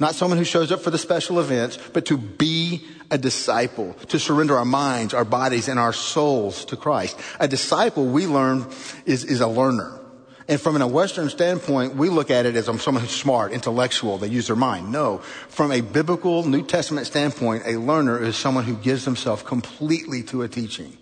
not 0.00 0.16
someone 0.16 0.36
who 0.36 0.44
shows 0.44 0.72
up 0.72 0.80
for 0.80 0.90
the 0.90 0.98
special 0.98 1.38
events, 1.38 1.78
but 1.92 2.06
to 2.06 2.18
be 2.18 2.84
a 3.12 3.16
disciple, 3.16 3.94
to 4.08 4.18
surrender 4.18 4.56
our 4.56 4.64
minds, 4.64 5.14
our 5.14 5.24
bodies, 5.24 5.68
and 5.68 5.78
our 5.78 5.92
souls 5.92 6.64
to 6.64 6.76
Christ. 6.76 7.16
A 7.38 7.46
disciple, 7.46 8.06
we 8.06 8.26
learn, 8.26 8.66
is, 9.06 9.22
is 9.22 9.40
a 9.40 9.46
learner. 9.46 10.00
And 10.46 10.60
from 10.60 10.80
a 10.80 10.86
Western 10.86 11.30
standpoint, 11.30 11.96
we 11.96 12.10
look 12.10 12.30
at 12.30 12.44
it 12.44 12.54
as 12.54 12.68
um, 12.68 12.78
someone 12.78 13.02
who's 13.02 13.12
smart, 13.12 13.52
intellectual, 13.52 14.18
they 14.18 14.28
use 14.28 14.48
their 14.48 14.56
mind. 14.56 14.92
No. 14.92 15.18
From 15.48 15.72
a 15.72 15.80
biblical 15.80 16.46
New 16.46 16.62
Testament 16.62 17.06
standpoint, 17.06 17.62
a 17.66 17.78
learner 17.78 18.22
is 18.22 18.36
someone 18.36 18.64
who 18.64 18.76
gives 18.76 19.04
himself 19.06 19.44
completely 19.44 20.22
to 20.24 20.42
a 20.42 20.48
teaching. 20.48 20.98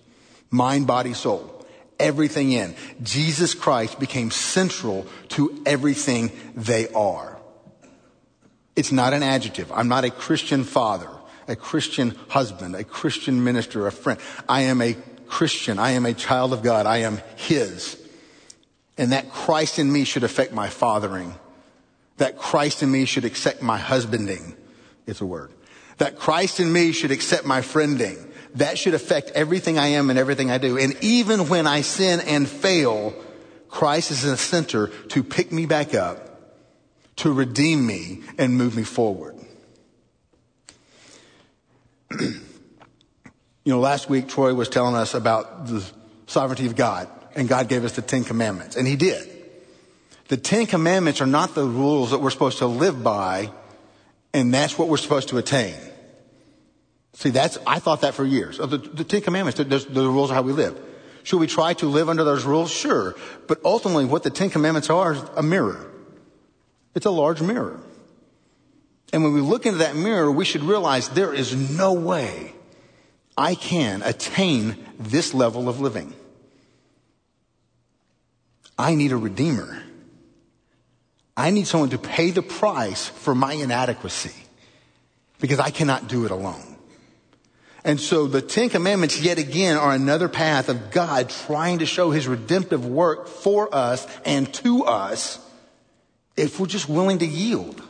Mind, 0.51 0.87
body, 0.87 1.13
soul. 1.13 1.67
Everything 1.99 2.53
in. 2.53 2.75
Jesus 3.03 3.55
Christ 3.55 3.99
became 3.99 4.31
central 4.31 5.07
to 5.31 5.61
everything 5.67 6.31
they 6.55 6.89
are. 6.89 7.37
It's 8.77 8.93
not 8.93 9.13
an 9.13 9.23
adjective. 9.23 9.71
I'm 9.73 9.89
not 9.89 10.05
a 10.05 10.11
Christian 10.11 10.63
father, 10.65 11.09
a 11.49 11.57
Christian 11.57 12.17
husband, 12.29 12.77
a 12.77 12.85
Christian 12.85 13.43
minister, 13.43 13.87
a 13.87 13.93
friend. 13.93 14.21
I 14.49 14.63
am 14.63 14.81
a 14.81 14.97
Christian. 15.27 15.79
I 15.79 15.93
am 15.93 16.07
a 16.07 16.15
child 16.15 16.53
of 16.53 16.63
God. 16.63 16.87
I 16.87 16.99
am 16.99 17.21
His. 17.37 18.02
And 18.99 19.13
that 19.13 19.31
Christ 19.31 19.79
in 19.79 19.91
me 19.91 20.05
should 20.05 20.25
affect 20.25 20.53
my 20.53 20.69
fathering. 20.69 21.35
That 22.19 22.37
Christ 22.39 22.83
in 22.83 22.91
me 22.91 23.05
should 23.05 23.25
accept 23.25 23.63
my 23.63 23.79
husbanding. 23.79 24.55
It's 25.07 25.21
a 25.21 25.27
word. 25.27 25.53
That 25.99 26.19
Christ 26.19 26.61
in 26.61 26.73
me 26.73 26.93
should 26.93 27.11
accept 27.11 27.47
my 27.47 27.61
friending. 27.61 28.31
That 28.57 28.79
should 28.79 28.95
affect 28.95 29.31
everything 29.31 29.79
I 29.79 29.89
am 29.89 30.11
and 30.11 30.19
everything 30.19 30.51
I 30.51 30.59
do. 30.59 30.77
And 30.79 30.95
even 31.03 31.49
when 31.49 31.67
I 31.67 31.81
sin 31.81 32.21
and 32.21 32.49
fail, 32.49 33.15
Christ 33.69 34.11
is 34.11 34.25
in 34.25 34.31
the 34.31 34.37
center 34.37 34.89
to 35.09 35.23
pick 35.23 35.51
me 35.51 35.65
back 35.65 35.95
up, 35.95 36.59
to 37.17 37.33
redeem 37.33 37.87
me 37.87 38.23
and 38.37 38.57
move 38.57 38.77
me 38.77 38.83
forward. 38.83 39.37
you 42.21 42.41
know, 43.65 43.81
last 43.81 44.11
week 44.11 44.29
Troy 44.29 44.53
was 44.53 44.69
telling 44.69 44.95
us 44.95 45.15
about 45.15 45.67
the 45.67 45.83
sovereignty 46.27 46.67
of 46.67 46.77
God 46.77 47.09
and 47.35 47.49
God 47.49 47.69
gave 47.69 47.85
us 47.85 47.93
the 47.93 48.03
Ten 48.03 48.25
Commandments. 48.25 48.77
And 48.77 48.87
He 48.87 48.97
did. 48.97 49.29
The 50.29 50.37
Ten 50.37 50.67
Commandments 50.67 51.21
are 51.21 51.27
not 51.27 51.55
the 51.55 51.65
rules 51.65 52.11
that 52.11 52.19
we're 52.19 52.31
supposed 52.31 52.59
to 52.59 52.67
live 52.67 53.03
by, 53.03 53.51
and 54.33 54.53
that's 54.53 54.79
what 54.79 54.89
we're 54.89 54.97
supposed 54.97 55.29
to 55.31 55.39
attain. 55.39 55.75
See, 57.15 57.31
that's, 57.31 57.59
I 57.67 57.79
thought 57.79 58.01
that 58.01 58.15
for 58.15 58.25
years. 58.25 58.59
The, 58.59 58.79
the 58.79 59.05
Ten 59.05 59.21
Commandments, 59.21 59.59
the, 59.59 59.65
the 59.65 60.09
rules 60.09 60.31
are 60.31 60.35
how 60.35 60.43
we 60.43 60.53
live. 60.53 60.79
Should 61.25 61.39
we 61.39 61.47
try 61.47 61.75
to 61.75 61.87
live 61.87 62.09
under 62.09 62.25
those 62.25 62.45
rules? 62.45 62.71
Sure. 62.71 63.15
But 63.47 63.61
ultimately, 63.65 64.07
what 64.07 64.23
the 64.23 64.31
Ten 64.31 64.51
Commandments 64.51 64.91
are 64.91 65.13
is 65.13 65.23
a 65.37 65.43
mirror. 65.43 65.91
It's 66.95 67.07
a 67.07 67.11
large 67.11 67.41
mirror. 67.41 67.81
And 69.13 69.23
when 69.23 69.35
we 69.35 69.41
look 69.41 69.67
into 69.67 69.79
that 69.79 69.95
mirror, 69.95 70.31
we 70.31 70.45
should 70.45 70.63
realize 70.63 71.11
there 71.11 71.35
is 71.35 71.55
no 71.55 71.93
way 71.93 72.55
I 73.37 73.55
can 73.55 74.03
attain 74.03 74.77
this 74.99 75.35
level 75.35 75.69
of 75.69 75.81
living. 75.81 76.15
I 78.83 78.97
need 78.97 79.13
a 79.13 79.17
redeemer. 79.17 79.83
I 81.37 81.51
need 81.51 81.67
someone 81.67 81.91
to 81.91 81.99
pay 81.99 82.31
the 82.31 82.43
price 82.43 83.09
for 83.09 83.35
my 83.35 83.53
inadequacy 83.55 84.35
because 85.41 85.61
I 85.61 85.71
cannot 85.71 86.09
do 86.09 86.25
it 86.25 86.31
alone. 86.31 86.77
And 87.85 88.01
so 88.01 88.27
the 88.27 88.43
Ten 88.43 88.69
Commandments 88.69 89.21
yet 89.21 89.39
again 89.39 89.77
are 89.77 89.93
another 89.93 90.29
path 90.29 90.69
of 90.69 90.91
God 90.91 91.31
trying 91.31 91.79
to 91.79 91.87
show 91.87 92.11
his 92.11 92.29
redemptive 92.29 92.85
work 92.85 93.29
for 93.29 93.75
us 93.75 94.07
and 94.25 94.53
to 94.55 94.85
us 94.85 95.39
if 96.37 96.61
we're 96.61 96.67
just 96.67 96.89
willing 96.89 97.19
to 97.21 97.27
yield. 97.27 97.83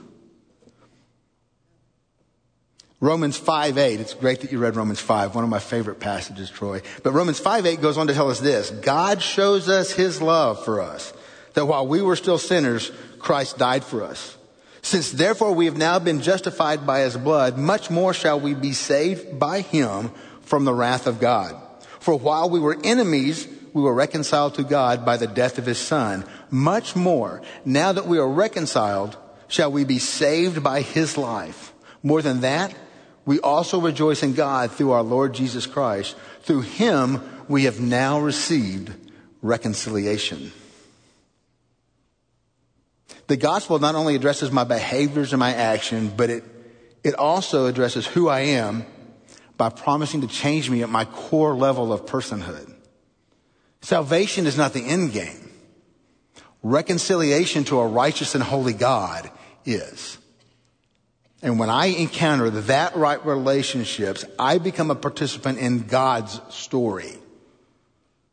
Romans 3.02 3.36
5 3.36 3.78
8. 3.78 3.98
It's 3.98 4.14
great 4.14 4.42
that 4.42 4.52
you 4.52 4.60
read 4.60 4.76
Romans 4.76 5.00
5, 5.00 5.34
one 5.34 5.42
of 5.42 5.50
my 5.50 5.58
favorite 5.58 5.98
passages, 5.98 6.48
Troy. 6.48 6.82
But 7.02 7.10
Romans 7.10 7.40
5 7.40 7.66
8 7.66 7.80
goes 7.80 7.98
on 7.98 8.06
to 8.06 8.14
tell 8.14 8.30
us 8.30 8.38
this 8.38 8.70
God 8.70 9.20
shows 9.20 9.68
us 9.68 9.90
his 9.90 10.22
love 10.22 10.64
for 10.64 10.80
us, 10.80 11.12
that 11.54 11.66
while 11.66 11.84
we 11.84 12.00
were 12.00 12.14
still 12.14 12.38
sinners, 12.38 12.92
Christ 13.18 13.58
died 13.58 13.82
for 13.82 14.04
us. 14.04 14.38
Since 14.82 15.10
therefore 15.10 15.52
we 15.52 15.64
have 15.64 15.76
now 15.76 15.98
been 15.98 16.22
justified 16.22 16.86
by 16.86 17.00
his 17.00 17.16
blood, 17.16 17.58
much 17.58 17.90
more 17.90 18.14
shall 18.14 18.38
we 18.38 18.54
be 18.54 18.72
saved 18.72 19.36
by 19.36 19.62
him 19.62 20.12
from 20.42 20.64
the 20.64 20.74
wrath 20.74 21.08
of 21.08 21.18
God. 21.18 21.60
For 21.98 22.16
while 22.16 22.50
we 22.50 22.60
were 22.60 22.78
enemies, 22.84 23.48
we 23.72 23.82
were 23.82 23.94
reconciled 23.94 24.54
to 24.54 24.62
God 24.62 25.04
by 25.04 25.16
the 25.16 25.26
death 25.26 25.58
of 25.58 25.66
his 25.66 25.78
son. 25.78 26.24
Much 26.50 26.94
more, 26.94 27.42
now 27.64 27.90
that 27.90 28.06
we 28.06 28.18
are 28.18 28.28
reconciled, 28.28 29.16
shall 29.48 29.72
we 29.72 29.82
be 29.82 29.98
saved 29.98 30.62
by 30.62 30.82
his 30.82 31.18
life. 31.18 31.72
More 32.04 32.22
than 32.22 32.40
that, 32.42 32.72
we 33.24 33.40
also 33.40 33.80
rejoice 33.80 34.22
in 34.22 34.34
God 34.34 34.72
through 34.72 34.92
our 34.92 35.02
Lord 35.02 35.34
Jesus 35.34 35.66
Christ. 35.66 36.16
Through 36.42 36.62
him, 36.62 37.20
we 37.48 37.64
have 37.64 37.80
now 37.80 38.20
received 38.20 38.92
reconciliation. 39.42 40.52
The 43.28 43.36
gospel 43.36 43.78
not 43.78 43.94
only 43.94 44.14
addresses 44.14 44.50
my 44.50 44.64
behaviors 44.64 45.32
and 45.32 45.40
my 45.40 45.54
action, 45.54 46.12
but 46.16 46.30
it, 46.30 46.44
it 47.04 47.14
also 47.14 47.66
addresses 47.66 48.06
who 48.06 48.28
I 48.28 48.40
am 48.40 48.84
by 49.56 49.68
promising 49.68 50.22
to 50.22 50.26
change 50.26 50.68
me 50.68 50.82
at 50.82 50.88
my 50.88 51.04
core 51.04 51.54
level 51.54 51.92
of 51.92 52.06
personhood. 52.06 52.74
Salvation 53.80 54.46
is 54.46 54.56
not 54.56 54.72
the 54.72 54.84
end 54.84 55.12
game. 55.12 55.50
Reconciliation 56.62 57.64
to 57.64 57.80
a 57.80 57.86
righteous 57.86 58.34
and 58.34 58.42
holy 58.42 58.72
God 58.72 59.30
is. 59.64 60.18
And 61.42 61.58
when 61.58 61.70
I 61.70 61.86
encounter 61.86 62.50
that 62.50 62.94
right 62.94 63.24
relationships, 63.26 64.24
I 64.38 64.58
become 64.58 64.90
a 64.90 64.94
participant 64.94 65.58
in 65.58 65.86
God's 65.86 66.40
story. 66.50 67.18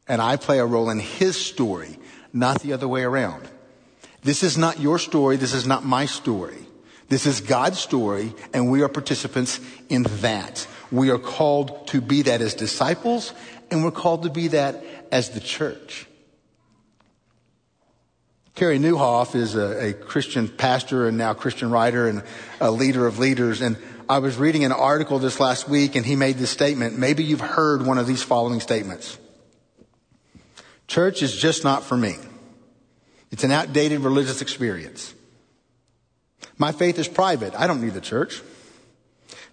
And 0.08 0.22
I 0.22 0.38
play 0.38 0.60
a 0.60 0.66
role 0.66 0.92
in 0.92 1.00
His 1.00 1.36
story, 1.36 1.98
not 2.32 2.62
the 2.62 2.74
other 2.74 2.88
way 2.88 3.04
around. 3.04 3.48
This 4.22 4.44
is 4.44 4.58
not 4.58 4.80
your 4.80 5.00
story. 5.00 5.38
This 5.38 5.54
is 5.54 5.66
not 5.66 5.84
my 5.84 6.06
story. 6.06 6.68
This 7.08 7.26
is 7.26 7.42
God's 7.42 7.80
story, 7.80 8.36
and 8.54 8.70
we 8.70 8.84
are 8.84 8.90
participants 8.90 9.60
in 9.90 10.04
that. 10.22 10.68
We 10.92 11.10
are 11.10 11.18
called 11.18 11.88
to 11.88 12.02
be 12.02 12.22
that 12.24 12.42
as 12.42 12.54
disciples, 12.54 13.34
and 13.72 13.84
we're 13.84 13.90
called 13.90 14.24
to 14.24 14.30
be 14.30 14.50
that 14.50 14.84
as 15.12 15.32
the 15.32 15.40
church. 15.40 16.06
Carey 18.60 18.78
Nieuwhof 18.78 19.36
is 19.36 19.56
a, 19.56 19.88
a, 19.88 19.94
Christian 19.94 20.50
pastor 20.50 21.08
and 21.08 21.18
now 21.18 21.34
Christian 21.34 21.72
writer 21.72 22.10
and 22.10 22.24
a 22.60 22.70
leader 22.70 23.08
of 23.08 23.18
leaders. 23.18 23.62
And 23.62 23.78
I 24.10 24.20
was 24.20 24.36
reading 24.36 24.66
an 24.66 24.74
article 24.74 25.18
this 25.18 25.40
last 25.40 25.70
week 25.70 25.96
and 25.96 26.06
he 26.06 26.18
made 26.18 26.36
this 26.36 26.50
statement. 26.50 26.98
Maybe 26.98 27.24
you've 27.24 27.40
heard 27.40 27.86
one 27.86 27.98
of 27.98 28.06
these 28.06 28.22
following 28.22 28.60
statements. 28.60 29.18
Church 30.88 31.24
is 31.24 31.38
just 31.38 31.64
not 31.64 31.86
for 31.86 31.96
me. 31.96 32.18
It's 33.32 33.46
an 33.46 33.52
outdated 33.52 34.02
religious 34.02 34.42
experience. 34.42 35.14
My 36.58 36.74
faith 36.74 37.00
is 37.00 37.08
private. 37.08 37.56
I 37.56 37.66
don't 37.66 37.80
need 37.80 37.94
the 37.94 38.02
church. 38.02 38.42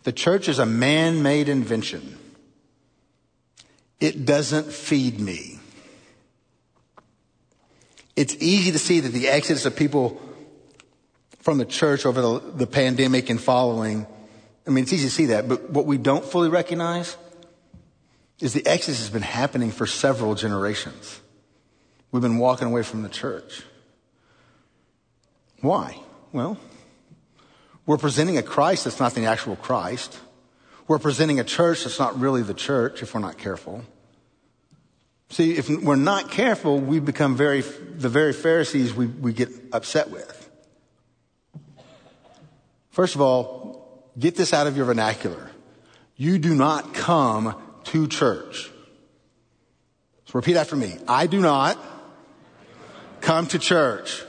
The 0.02 0.10
church 0.10 0.48
is 0.48 0.58
a 0.58 0.66
man 0.66 1.22
made 1.22 1.48
invention. 1.48 2.18
It 4.00 4.26
doesn't 4.26 4.72
feed 4.72 5.20
me. 5.20 5.60
It's 8.16 8.34
easy 8.40 8.72
to 8.72 8.78
see 8.78 9.00
that 9.00 9.10
the 9.10 9.28
exodus 9.28 9.66
of 9.66 9.76
people 9.76 10.20
from 11.40 11.58
the 11.58 11.64
church 11.66 12.06
over 12.06 12.20
the, 12.20 12.40
the 12.54 12.66
pandemic 12.66 13.30
and 13.30 13.40
following, 13.40 14.06
I 14.66 14.70
mean, 14.70 14.82
it's 14.82 14.92
easy 14.92 15.06
to 15.06 15.14
see 15.14 15.26
that, 15.26 15.48
but 15.48 15.70
what 15.70 15.86
we 15.86 15.98
don't 15.98 16.24
fully 16.24 16.48
recognize 16.48 17.16
is 18.40 18.52
the 18.52 18.66
exodus 18.66 18.98
has 18.98 19.10
been 19.10 19.22
happening 19.22 19.70
for 19.70 19.86
several 19.86 20.34
generations. 20.34 21.20
We've 22.10 22.22
been 22.22 22.38
walking 22.38 22.68
away 22.68 22.82
from 22.82 23.02
the 23.02 23.08
church. 23.08 23.62
Why? 25.60 25.98
Well, 26.32 26.58
we're 27.86 27.98
presenting 27.98 28.38
a 28.38 28.42
Christ 28.42 28.84
that's 28.84 28.98
not 28.98 29.14
the 29.14 29.26
actual 29.26 29.56
Christ. 29.56 30.18
We're 30.88 30.98
presenting 30.98 31.40
a 31.40 31.44
church 31.44 31.84
that's 31.84 31.98
not 31.98 32.18
really 32.18 32.42
the 32.42 32.54
church 32.54 33.02
if 33.02 33.14
we're 33.14 33.20
not 33.20 33.38
careful. 33.38 33.84
See, 35.28 35.56
if 35.56 35.68
we're 35.68 35.96
not 35.96 36.30
careful, 36.30 36.78
we 36.78 37.00
become 37.00 37.36
very, 37.36 37.60
the 37.60 38.08
very 38.08 38.32
Pharisees 38.32 38.94
we, 38.94 39.06
we 39.06 39.32
get 39.32 39.48
upset 39.72 40.10
with. 40.10 40.50
First 42.90 43.14
of 43.14 43.20
all, 43.20 44.04
get 44.18 44.36
this 44.36 44.52
out 44.52 44.66
of 44.66 44.76
your 44.76 44.86
vernacular. 44.86 45.50
You 46.16 46.38
do 46.38 46.54
not 46.54 46.94
come 46.94 47.60
to 47.84 48.06
church. 48.08 48.70
So 50.26 50.32
repeat 50.32 50.56
after 50.56 50.76
me. 50.76 50.96
I 51.06 51.26
do 51.26 51.40
not 51.40 51.78
come 53.20 53.46
to 53.48 53.58
church. 53.58 54.24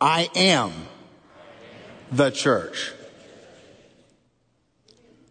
I 0.00 0.28
am 0.34 0.72
the 2.12 2.30
church. 2.30 2.92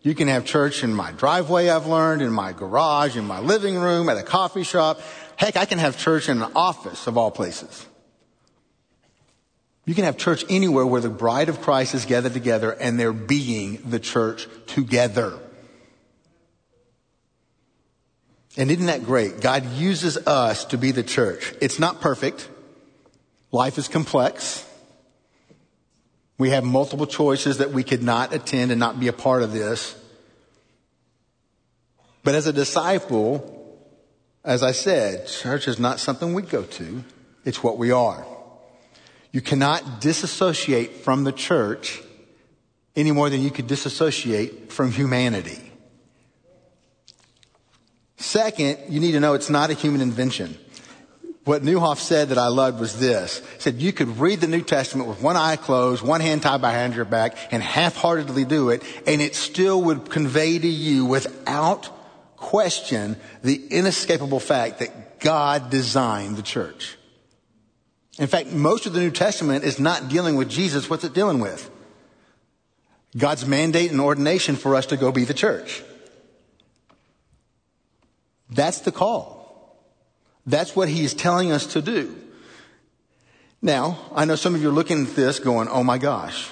You 0.04 0.14
can 0.14 0.28
have 0.28 0.44
church 0.44 0.84
in 0.84 0.94
my 0.94 1.14
driveway, 1.14 1.70
I've 1.70 1.88
learned, 1.88 2.22
in 2.22 2.32
my 2.32 2.52
garage, 2.52 3.16
in 3.16 3.26
my 3.26 3.40
living 3.40 3.78
room, 3.78 4.10
at 4.10 4.18
a 4.18 4.24
coffee 4.24 4.64
shop. 4.64 5.00
Heck, 5.38 5.56
I 5.56 5.64
can 5.64 5.80
have 5.80 5.98
church 5.98 6.28
in 6.28 6.42
an 6.42 6.52
office 6.56 7.08
of 7.08 7.18
all 7.18 7.32
places. 7.32 7.86
You 9.86 9.96
can 9.96 10.04
have 10.04 10.18
church 10.18 10.44
anywhere 10.50 10.86
where 10.86 11.00
the 11.00 11.10
bride 11.10 11.48
of 11.48 11.62
Christ 11.62 11.96
is 11.96 12.06
gathered 12.06 12.34
together 12.34 12.72
and 12.72 13.00
they're 13.00 13.14
being 13.14 13.82
the 13.86 14.00
church 14.00 14.48
together. 14.68 15.40
And 18.58 18.70
isn't 18.70 18.86
that 18.86 19.06
great? 19.06 19.40
God 19.40 19.66
uses 19.74 20.18
us 20.18 20.66
to 20.66 20.78
be 20.78 20.92
the 20.92 21.04
church. 21.04 21.54
It's 21.62 21.80
not 21.80 22.02
perfect. 22.02 22.50
Life 23.52 23.78
is 23.78 23.88
complex. 23.88 24.66
We 26.44 26.50
have 26.50 26.66
multiple 26.66 27.08
choices 27.08 27.60
that 27.60 27.72
we 27.72 27.86
could 27.86 28.04
not 28.04 28.34
attend 28.34 28.72
and 28.72 28.78
not 28.78 29.00
be 29.00 29.08
a 29.08 29.14
part 29.14 29.44
of 29.44 29.54
this. 29.54 29.96
But 32.22 32.36
as 32.36 32.48
a 32.48 32.52
disciple, 32.52 33.80
as 34.44 34.62
I 34.62 34.74
said, 34.74 35.26
church 35.28 35.70
is 35.70 35.80
not 35.80 36.02
something 36.02 36.34
we 36.34 36.42
go 36.42 36.64
to. 36.64 37.06
It's 37.46 37.64
what 37.64 37.78
we 37.78 37.92
are. 37.92 38.26
You 39.32 39.40
cannot 39.40 40.02
disassociate 40.02 40.98
from 40.98 41.24
the 41.24 41.32
church 41.32 42.02
any 42.94 43.14
more 43.14 43.30
than 43.30 43.42
you 43.42 43.50
could 43.50 43.68
disassociate 43.68 44.70
from 44.70 44.92
humanity. 44.92 45.72
Second, 48.18 48.80
you 48.90 49.00
need 49.00 49.14
to 49.14 49.22
know 49.22 49.34
it's 49.34 49.50
not 49.50 49.70
a 49.70 49.76
human 49.76 50.02
invention. 50.02 50.58
What 51.46 51.62
Nieuwhof 51.62 51.98
said 51.98 52.30
that 52.30 52.38
I 52.38 52.48
loved 52.48 52.80
was 52.80 53.00
this. 53.00 53.40
He 53.40 53.60
said 53.60 53.82
you 53.82 53.92
could 53.92 54.18
read 54.18 54.40
the 54.40 54.48
New 54.48 54.62
Testament 54.62 55.10
with 55.10 55.22
one 55.22 55.36
eye 55.36 55.58
closed, 55.58 56.02
one 56.02 56.22
hand 56.22 56.42
tied 56.42 56.62
behind 56.62 56.96
your 56.96 57.04
back, 57.04 57.38
and 57.52 57.62
half-heartedly 57.62 58.46
do 58.46 58.70
it, 58.70 58.82
and 59.06 59.22
it 59.22 59.36
still 59.36 59.82
would 59.84 60.10
convey 60.10 60.58
to 60.58 60.68
you 60.68 61.06
without 61.06 61.90
question 62.38 63.18
the 63.44 63.62
inescapable 63.72 64.40
fact 64.40 64.80
that 64.80 65.20
God 65.20 65.70
designed 65.70 66.38
the 66.38 66.42
church. 66.42 66.98
In 68.20 68.28
fact, 68.28 68.52
most 68.52 68.86
of 68.86 68.94
the 68.94 69.00
New 69.00 69.12
Testament 69.12 69.66
is 69.66 69.80
not 69.80 70.08
dealing 70.08 70.36
with 70.36 70.50
Jesus. 70.50 70.90
What's 70.90 71.04
it 71.04 71.14
dealing 71.14 71.40
with? 71.40 71.70
God's 73.18 73.46
mandate 73.46 73.92
and 73.92 74.00
ordination 74.00 74.56
for 74.56 74.76
us 74.76 74.86
to 74.88 74.98
go 74.98 75.12
be 75.12 75.24
the 75.24 75.34
church. 75.34 75.84
That's 78.50 78.80
the 78.82 78.92
call. 78.92 79.33
That's 80.46 80.76
what 80.76 80.90
he's 80.90 81.14
telling 81.14 81.52
us 81.52 81.68
to 81.68 81.82
do. 81.82 82.16
Now, 83.62 83.98
I 84.14 84.26
know 84.26 84.36
some 84.36 84.56
of 84.56 84.62
you 84.62 84.70
are 84.70 84.74
looking 84.74 85.06
at 85.06 85.16
this 85.16 85.40
going, 85.40 85.70
oh 85.70 85.84
my 85.84 85.98
gosh, 85.98 86.50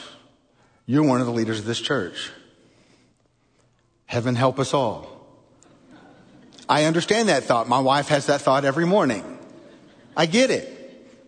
you're 0.85 1.03
one 1.03 1.19
of 1.19 1.27
the 1.27 1.33
leaders 1.33 1.59
of 1.59 1.65
this 1.65 1.81
church. 1.81 2.31
Heaven 4.05 4.35
help 4.35 4.59
us 4.59 4.73
all. 4.73 5.07
I 6.69 6.85
understand 6.85 7.27
that 7.27 7.43
thought. 7.43 7.67
My 7.67 7.79
wife 7.79 8.07
has 8.07 8.27
that 8.27 8.41
thought 8.41 8.63
every 8.63 8.85
morning. 8.85 9.37
I 10.15 10.25
get 10.25 10.51
it. 10.51 10.77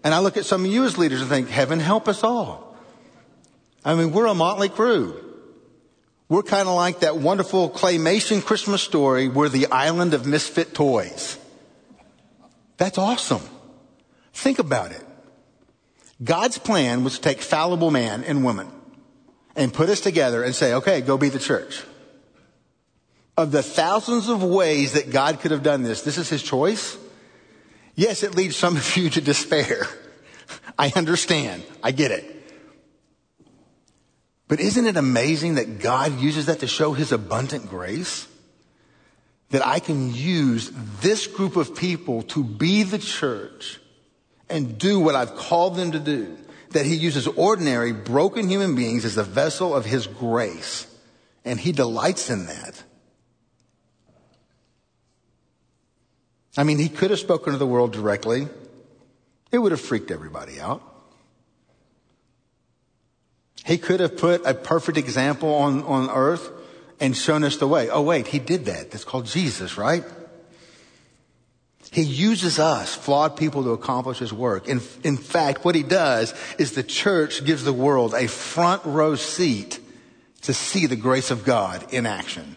And 0.04 0.14
I 0.14 0.20
look 0.20 0.38
at 0.38 0.46
some 0.46 0.64
of 0.64 0.72
you 0.72 0.86
as 0.86 0.98
leaders 0.98 1.22
and 1.22 1.30
think, 1.30 1.50
heaven 1.50 1.80
help 1.80 2.08
us 2.08 2.24
all. 2.24 2.78
I 3.84 3.96
mean, 3.96 4.12
we're 4.12 4.26
a 4.26 4.34
motley 4.34 4.70
crew. 4.70 5.20
We're 6.30 6.44
kind 6.44 6.70
of 6.70 6.76
like 6.76 7.02
that 7.02 7.18
wonderful 7.18 7.70
claymation 7.70 8.44
Christmas 8.44 8.82
story, 8.82 9.28
we're 9.28 9.50
the 9.50 9.68
island 9.68 10.14
of 10.14 10.26
misfit 10.26 10.74
toys. 10.74 11.38
That's 12.78 12.98
awesome. 12.98 13.42
Think 14.34 14.60
about 14.60 14.92
it. 14.92 15.06
God's 16.24 16.58
plan 16.58 17.04
was 17.04 17.16
to 17.16 17.22
take 17.22 17.42
fallible 17.42 17.92
man 17.92 18.24
and 18.24 18.44
woman 18.44 18.70
and 19.56 19.74
put 19.74 19.90
us 19.90 20.02
together 20.02 20.44
and 20.44 20.56
say, 20.56 20.74
okay, 20.76 21.02
go 21.02 21.18
be 21.18 21.30
the 21.30 21.40
church. 21.40 21.84
Of 23.36 23.52
the 23.52 23.64
thousands 23.64 24.30
of 24.30 24.44
ways 24.44 24.94
that 24.94 25.12
God 25.12 25.40
could 25.40 25.52
have 25.52 25.64
done 25.64 25.84
this, 25.84 26.02
this 26.02 26.18
is 26.18 26.30
his 26.30 26.44
choice. 26.44 26.98
Yes, 27.96 28.24
it 28.24 28.36
leads 28.36 28.56
some 28.56 28.78
of 28.78 28.98
you 28.98 29.10
to 29.12 29.22
despair. 29.22 29.88
I 30.78 30.92
understand. 30.96 31.64
I 31.82 31.92
get 31.92 32.12
it. 32.12 32.30
But 34.48 34.60
isn't 34.60 34.86
it 34.86 34.98
amazing 34.98 35.56
that 35.56 35.80
God 35.80 36.20
uses 36.20 36.46
that 36.46 36.60
to 36.60 36.68
show 36.68 36.94
his 36.94 37.12
abundant 37.12 37.70
grace? 37.70 38.28
That 39.54 39.64
I 39.64 39.80
can 39.80 40.12
use 40.12 40.72
this 41.02 41.28
group 41.28 41.58
of 41.58 41.76
people 41.76 42.24
to 42.24 42.44
be 42.44 42.82
the 42.82 42.98
church 42.98 43.80
and 44.50 44.80
do 44.80 45.00
what 45.00 45.14
I've 45.14 45.36
called 45.36 45.76
them 45.76 45.92
to 45.92 46.00
do. 46.00 46.38
that 46.72 46.88
he 46.88 46.96
uses 46.96 47.28
ordinary, 47.28 47.94
broken 47.94 48.50
human 48.50 48.74
beings 48.74 49.06
as 49.06 49.14
the 49.14 49.24
vessel 49.24 49.76
of 49.76 49.86
his 49.86 50.08
grace. 50.08 50.88
And 51.46 51.60
he 51.60 51.72
delights 51.72 52.32
in 52.32 52.48
that. 52.48 52.84
I 56.58 56.64
mean, 56.64 56.80
he 56.80 56.90
could 56.90 57.12
have 57.12 57.20
spoken 57.20 57.54
to 57.54 57.60
the 57.60 57.68
world 57.68 57.94
directly. 57.94 58.48
It 59.52 59.60
would 59.60 59.72
have 59.72 59.82
freaked 59.82 60.10
everybody 60.10 60.60
out. 60.60 60.82
He 63.68 63.78
could 63.78 64.00
have 64.00 64.18
put 64.18 64.44
a 64.48 64.56
perfect 64.56 64.98
example 64.98 65.54
on, 65.54 65.84
on 65.84 66.10
earth 66.10 66.50
and 67.04 67.18
shown 67.18 67.44
us 67.44 67.58
the 67.58 67.68
way. 67.68 67.90
Oh, 67.90 68.02
wait, 68.02 68.28
he 68.28 68.40
did 68.40 68.64
that. 68.66 68.92
That's 68.92 69.04
called 69.04 69.26
Jesus, 69.26 69.78
right? 69.78 70.06
He 71.92 72.02
uses 72.02 72.60
us, 72.60 72.96
flawed 72.96 73.36
people, 73.36 73.62
to 73.66 73.72
accomplish 73.72 74.20
his 74.20 74.32
work. 74.32 74.70
In, 74.70 74.80
in 75.04 75.18
fact, 75.18 75.66
what 75.66 75.76
he 75.76 75.84
does 75.84 76.34
is 76.58 76.72
the 76.72 76.82
church 76.82 77.44
gives 77.44 77.66
the 77.66 77.74
world 77.74 78.14
a 78.14 78.28
front 78.28 78.86
row 78.86 79.16
seat 79.16 79.82
to 80.44 80.54
see 80.54 80.86
the 80.86 80.96
grace 80.96 81.30
of 81.30 81.44
God 81.44 81.86
in 81.92 82.06
action 82.06 82.56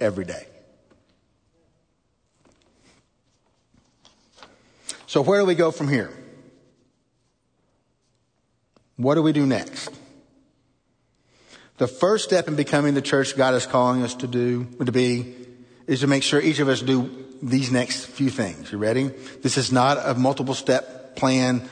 every 0.00 0.24
day. 0.24 0.48
So 5.06 5.22
where 5.22 5.38
do 5.40 5.46
we 5.46 5.54
go 5.54 5.70
from 5.70 5.86
here? 5.86 6.12
What 8.96 9.14
do 9.14 9.22
we 9.22 9.32
do 9.32 9.46
next? 9.46 9.90
The 11.78 11.86
first 11.86 12.24
step 12.24 12.48
in 12.48 12.56
becoming 12.56 12.94
the 12.94 13.02
church 13.02 13.36
God 13.36 13.54
is 13.54 13.66
calling 13.66 14.02
us 14.02 14.14
to 14.16 14.26
do, 14.26 14.64
to 14.84 14.92
be, 14.92 15.34
is 15.86 16.00
to 16.00 16.06
make 16.06 16.22
sure 16.22 16.40
each 16.40 16.58
of 16.58 16.68
us 16.68 16.80
do 16.80 17.24
these 17.42 17.70
next 17.70 18.06
few 18.06 18.30
things. 18.30 18.72
You 18.72 18.78
ready? 18.78 19.08
This 19.42 19.58
is 19.58 19.70
not 19.70 19.98
a 20.02 20.14
multiple 20.14 20.54
step 20.54 21.16
plan 21.16 21.68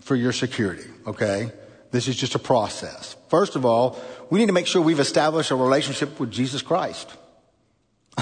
for 0.00 0.16
your 0.16 0.32
security, 0.32 0.84
okay? 1.06 1.52
This 1.90 2.08
is 2.08 2.16
just 2.16 2.34
a 2.34 2.38
process. 2.38 3.16
First 3.28 3.54
of 3.54 3.66
all, 3.66 4.00
we 4.30 4.38
need 4.38 4.46
to 4.46 4.52
make 4.52 4.66
sure 4.66 4.80
we've 4.80 4.98
established 4.98 5.50
a 5.50 5.56
relationship 5.56 6.18
with 6.18 6.30
Jesus 6.30 6.62
Christ. 6.62 7.10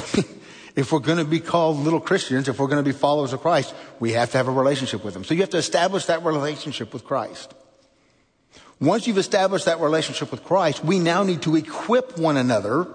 if 0.75 0.91
we're 0.91 0.99
going 0.99 1.19
to 1.19 1.25
be 1.25 1.41
called 1.41 1.79
little 1.79 2.01
Christians, 2.01 2.49
if 2.49 2.59
we're 2.59 2.67
going 2.67 2.85
to 2.85 2.89
be 2.89 2.97
followers 2.97 3.33
of 3.33 3.41
Christ, 3.41 3.75
we 4.01 4.13
have 4.13 4.31
to 4.33 4.39
have 4.39 4.49
a 4.49 4.53
relationship 4.53 5.05
with 5.05 5.15
Him. 5.15 5.23
So 5.23 5.35
you 5.35 5.41
have 5.41 5.51
to 5.51 5.57
establish 5.59 6.07
that 6.07 6.25
relationship 6.25 6.93
with 6.93 7.05
Christ. 7.05 7.55
Once 8.83 9.07
you've 9.07 9.17
established 9.17 9.67
that 9.67 9.79
relationship 9.79 10.33
with 10.33 10.43
Christ, 10.43 10.85
we 10.85 10.99
now 10.99 11.23
need 11.23 11.41
to 11.43 11.55
equip 11.55 12.19
one 12.19 12.37
another 12.37 12.89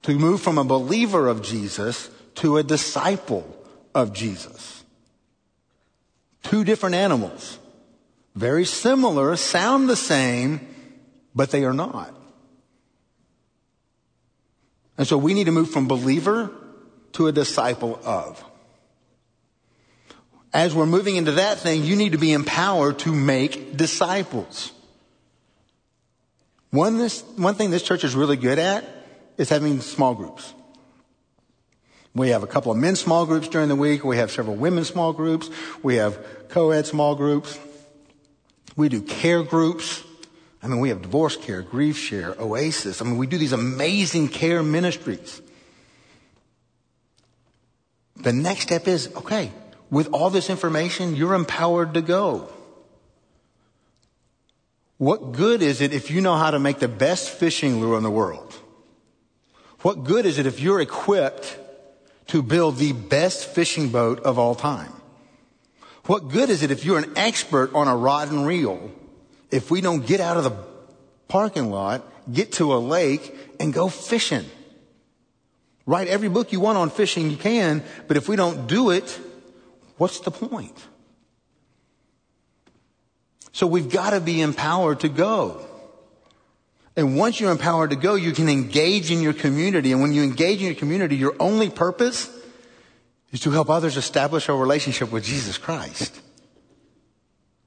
to 0.00 0.18
move 0.18 0.40
from 0.40 0.56
a 0.56 0.64
believer 0.64 1.28
of 1.28 1.42
Jesus 1.42 2.08
to 2.36 2.56
a 2.56 2.62
disciple 2.62 3.46
of 3.94 4.14
Jesus. 4.14 4.82
Two 6.42 6.64
different 6.64 6.94
animals. 6.94 7.58
Very 8.34 8.64
similar, 8.64 9.36
sound 9.36 9.90
the 9.90 9.96
same, 9.96 10.66
but 11.34 11.50
they 11.50 11.64
are 11.64 11.74
not. 11.74 12.14
And 14.96 15.06
so 15.06 15.18
we 15.18 15.34
need 15.34 15.44
to 15.44 15.52
move 15.52 15.70
from 15.70 15.86
believer 15.86 16.50
to 17.12 17.26
a 17.26 17.32
disciple 17.32 18.00
of. 18.06 18.42
As 20.56 20.74
we're 20.74 20.86
moving 20.86 21.16
into 21.16 21.32
that 21.32 21.58
thing, 21.58 21.84
you 21.84 21.96
need 21.96 22.12
to 22.12 22.18
be 22.18 22.32
empowered 22.32 23.00
to 23.00 23.12
make 23.12 23.76
disciples. 23.76 24.72
One, 26.70 26.96
this, 26.96 27.20
one 27.36 27.56
thing 27.56 27.70
this 27.70 27.82
church 27.82 28.04
is 28.04 28.14
really 28.14 28.38
good 28.38 28.58
at 28.58 28.82
is 29.36 29.50
having 29.50 29.82
small 29.82 30.14
groups. 30.14 30.54
We 32.14 32.30
have 32.30 32.42
a 32.42 32.46
couple 32.46 32.72
of 32.72 32.78
men's 32.78 33.00
small 33.00 33.26
groups 33.26 33.48
during 33.48 33.68
the 33.68 33.76
week. 33.76 34.02
We 34.02 34.16
have 34.16 34.30
several 34.30 34.56
women's 34.56 34.88
small 34.88 35.12
groups. 35.12 35.50
We 35.82 35.96
have 35.96 36.18
co-ed 36.48 36.86
small 36.86 37.16
groups. 37.16 37.58
We 38.76 38.88
do 38.88 39.02
care 39.02 39.42
groups. 39.42 40.02
I 40.62 40.68
mean, 40.68 40.80
we 40.80 40.88
have 40.88 41.02
divorce 41.02 41.36
care, 41.36 41.60
grief 41.60 41.98
share, 41.98 42.34
oasis. 42.40 43.02
I 43.02 43.04
mean, 43.04 43.18
we 43.18 43.26
do 43.26 43.36
these 43.36 43.52
amazing 43.52 44.28
care 44.28 44.62
ministries. 44.62 45.42
The 48.16 48.32
next 48.32 48.62
step 48.62 48.88
is, 48.88 49.14
okay, 49.16 49.52
with 49.90 50.08
all 50.12 50.30
this 50.30 50.50
information, 50.50 51.16
you're 51.16 51.34
empowered 51.34 51.94
to 51.94 52.02
go. 52.02 52.48
What 54.98 55.32
good 55.32 55.62
is 55.62 55.80
it 55.80 55.92
if 55.92 56.10
you 56.10 56.20
know 56.20 56.36
how 56.36 56.50
to 56.50 56.58
make 56.58 56.78
the 56.78 56.88
best 56.88 57.30
fishing 57.30 57.80
lure 57.80 57.96
in 57.96 58.02
the 58.02 58.10
world? 58.10 58.54
What 59.82 60.04
good 60.04 60.24
is 60.24 60.38
it 60.38 60.46
if 60.46 60.58
you're 60.58 60.80
equipped 60.80 61.58
to 62.28 62.42
build 62.42 62.76
the 62.76 62.92
best 62.92 63.46
fishing 63.46 63.90
boat 63.90 64.20
of 64.20 64.38
all 64.38 64.54
time? 64.54 64.92
What 66.06 66.28
good 66.28 66.50
is 66.50 66.62
it 66.62 66.70
if 66.70 66.84
you're 66.84 66.98
an 66.98 67.12
expert 67.16 67.74
on 67.74 67.88
a 67.88 67.96
rod 67.96 68.30
and 68.30 68.46
reel 68.46 68.90
if 69.50 69.70
we 69.70 69.80
don't 69.80 70.06
get 70.06 70.20
out 70.20 70.36
of 70.36 70.44
the 70.44 70.56
parking 71.28 71.70
lot, 71.70 72.02
get 72.32 72.52
to 72.52 72.74
a 72.74 72.78
lake, 72.78 73.34
and 73.60 73.72
go 73.72 73.88
fishing? 73.88 74.44
Write 75.84 76.08
every 76.08 76.28
book 76.28 76.52
you 76.52 76.60
want 76.60 76.78
on 76.78 76.90
fishing 76.90 77.30
you 77.30 77.36
can, 77.36 77.84
but 78.08 78.16
if 78.16 78.28
we 78.28 78.34
don't 78.34 78.66
do 78.66 78.90
it, 78.90 79.20
what's 79.96 80.20
the 80.20 80.30
point? 80.30 80.76
So 83.52 83.66
we've 83.66 83.88
got 83.88 84.10
to 84.10 84.20
be 84.20 84.42
empowered 84.42 85.00
to 85.00 85.08
go. 85.08 85.66
And 86.94 87.16
once 87.16 87.40
you're 87.40 87.52
empowered 87.52 87.90
to 87.90 87.96
go, 87.96 88.14
you 88.14 88.32
can 88.32 88.48
engage 88.48 89.10
in 89.10 89.20
your 89.20 89.32
community. 89.32 89.92
And 89.92 90.00
when 90.00 90.12
you 90.12 90.22
engage 90.22 90.60
in 90.60 90.66
your 90.66 90.74
community, 90.74 91.16
your 91.16 91.34
only 91.40 91.70
purpose 91.70 92.30
is 93.32 93.40
to 93.40 93.50
help 93.50 93.68
others 93.68 93.96
establish 93.96 94.48
a 94.48 94.54
relationship 94.54 95.12
with 95.12 95.24
Jesus 95.24 95.58
Christ. 95.58 96.20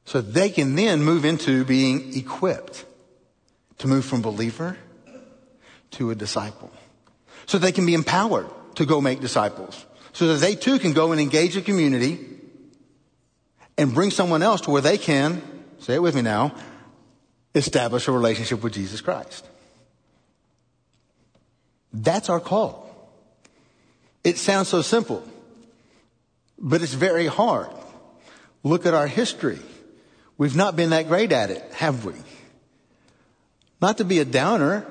So 0.06 0.22
they 0.22 0.50
can 0.50 0.76
then 0.76 1.04
move 1.04 1.26
into 1.26 1.64
being 1.66 2.16
equipped 2.18 2.86
to 3.78 3.88
move 3.88 4.06
from 4.06 4.22
believer 4.22 4.78
to 5.92 6.12
a 6.12 6.16
disciple. 6.16 6.72
So 7.46 7.58
they 7.58 7.72
can 7.72 7.86
be 7.86 7.94
empowered 7.94 8.48
to 8.76 8.86
go 8.86 9.02
make 9.02 9.22
disciples. 9.22 9.86
So 10.20 10.28
that 10.28 10.42
they 10.42 10.56
too 10.56 10.80
can 10.80 10.92
go 10.92 11.14
and 11.14 11.22
engage 11.22 11.56
a 11.56 11.62
community 11.62 12.20
and 13.78 13.94
bring 13.94 14.12
someone 14.12 14.44
else 14.44 14.60
to 14.62 14.70
where 14.70 14.82
they 14.82 14.98
can, 14.98 15.42
say 15.80 15.94
it 15.94 16.02
with 16.02 16.14
me 16.14 16.22
now, 16.22 16.54
establish 17.56 18.06
a 18.10 18.12
relationship 18.12 18.62
with 18.62 18.74
Jesus 18.74 19.00
Christ. 19.00 19.48
That's 21.94 22.28
our 22.28 22.42
call. 22.42 22.86
It 24.26 24.38
sounds 24.38 24.68
so 24.68 24.82
simple, 24.82 25.24
but 26.58 26.82
it's 26.82 26.94
very 26.94 27.28
hard. 27.28 27.70
Look 28.62 28.86
at 28.86 28.94
our 28.94 29.08
history. 29.08 29.60
We've 30.38 30.54
not 30.54 30.76
been 30.76 30.90
that 30.90 31.08
great 31.08 31.32
at 31.32 31.50
it, 31.50 31.64
have 31.76 32.04
we? 32.04 32.16
Not 33.82 34.00
to 34.00 34.04
be 34.04 34.20
a 34.20 34.26
downer, 34.26 34.86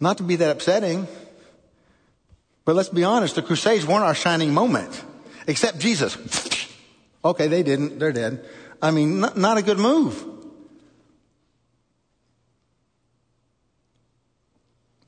not 0.00 0.18
to 0.18 0.22
be 0.22 0.36
that 0.36 0.50
upsetting, 0.50 1.08
but 2.64 2.74
let's 2.74 2.88
be 2.88 3.04
honest, 3.04 3.34
the 3.34 3.42
Crusades 3.42 3.86
weren't 3.86 4.04
our 4.04 4.14
shining 4.14 4.54
moment, 4.54 5.04
except 5.46 5.78
Jesus. 5.78 6.16
okay, 7.24 7.48
they 7.48 7.62
didn't, 7.62 7.98
they're 7.98 8.12
dead. 8.12 8.44
I 8.80 8.90
mean, 8.90 9.20
not, 9.20 9.36
not 9.36 9.58
a 9.58 9.62
good 9.62 9.78
move. 9.78 10.24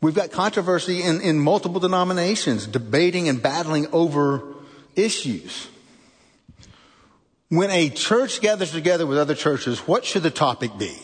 We've 0.02 0.14
got 0.14 0.30
controversy 0.30 1.02
in, 1.02 1.20
in 1.20 1.38
multiple 1.38 1.80
denominations, 1.80 2.66
debating 2.66 3.28
and 3.28 3.42
battling 3.42 3.88
over 3.92 4.42
issues. 4.94 5.68
When 7.48 7.70
a 7.70 7.88
church 7.88 8.40
gathers 8.40 8.72
together 8.72 9.06
with 9.06 9.18
other 9.18 9.34
churches, 9.34 9.80
what 9.80 10.04
should 10.04 10.22
the 10.22 10.30
topic 10.30 10.76
be? 10.78 10.96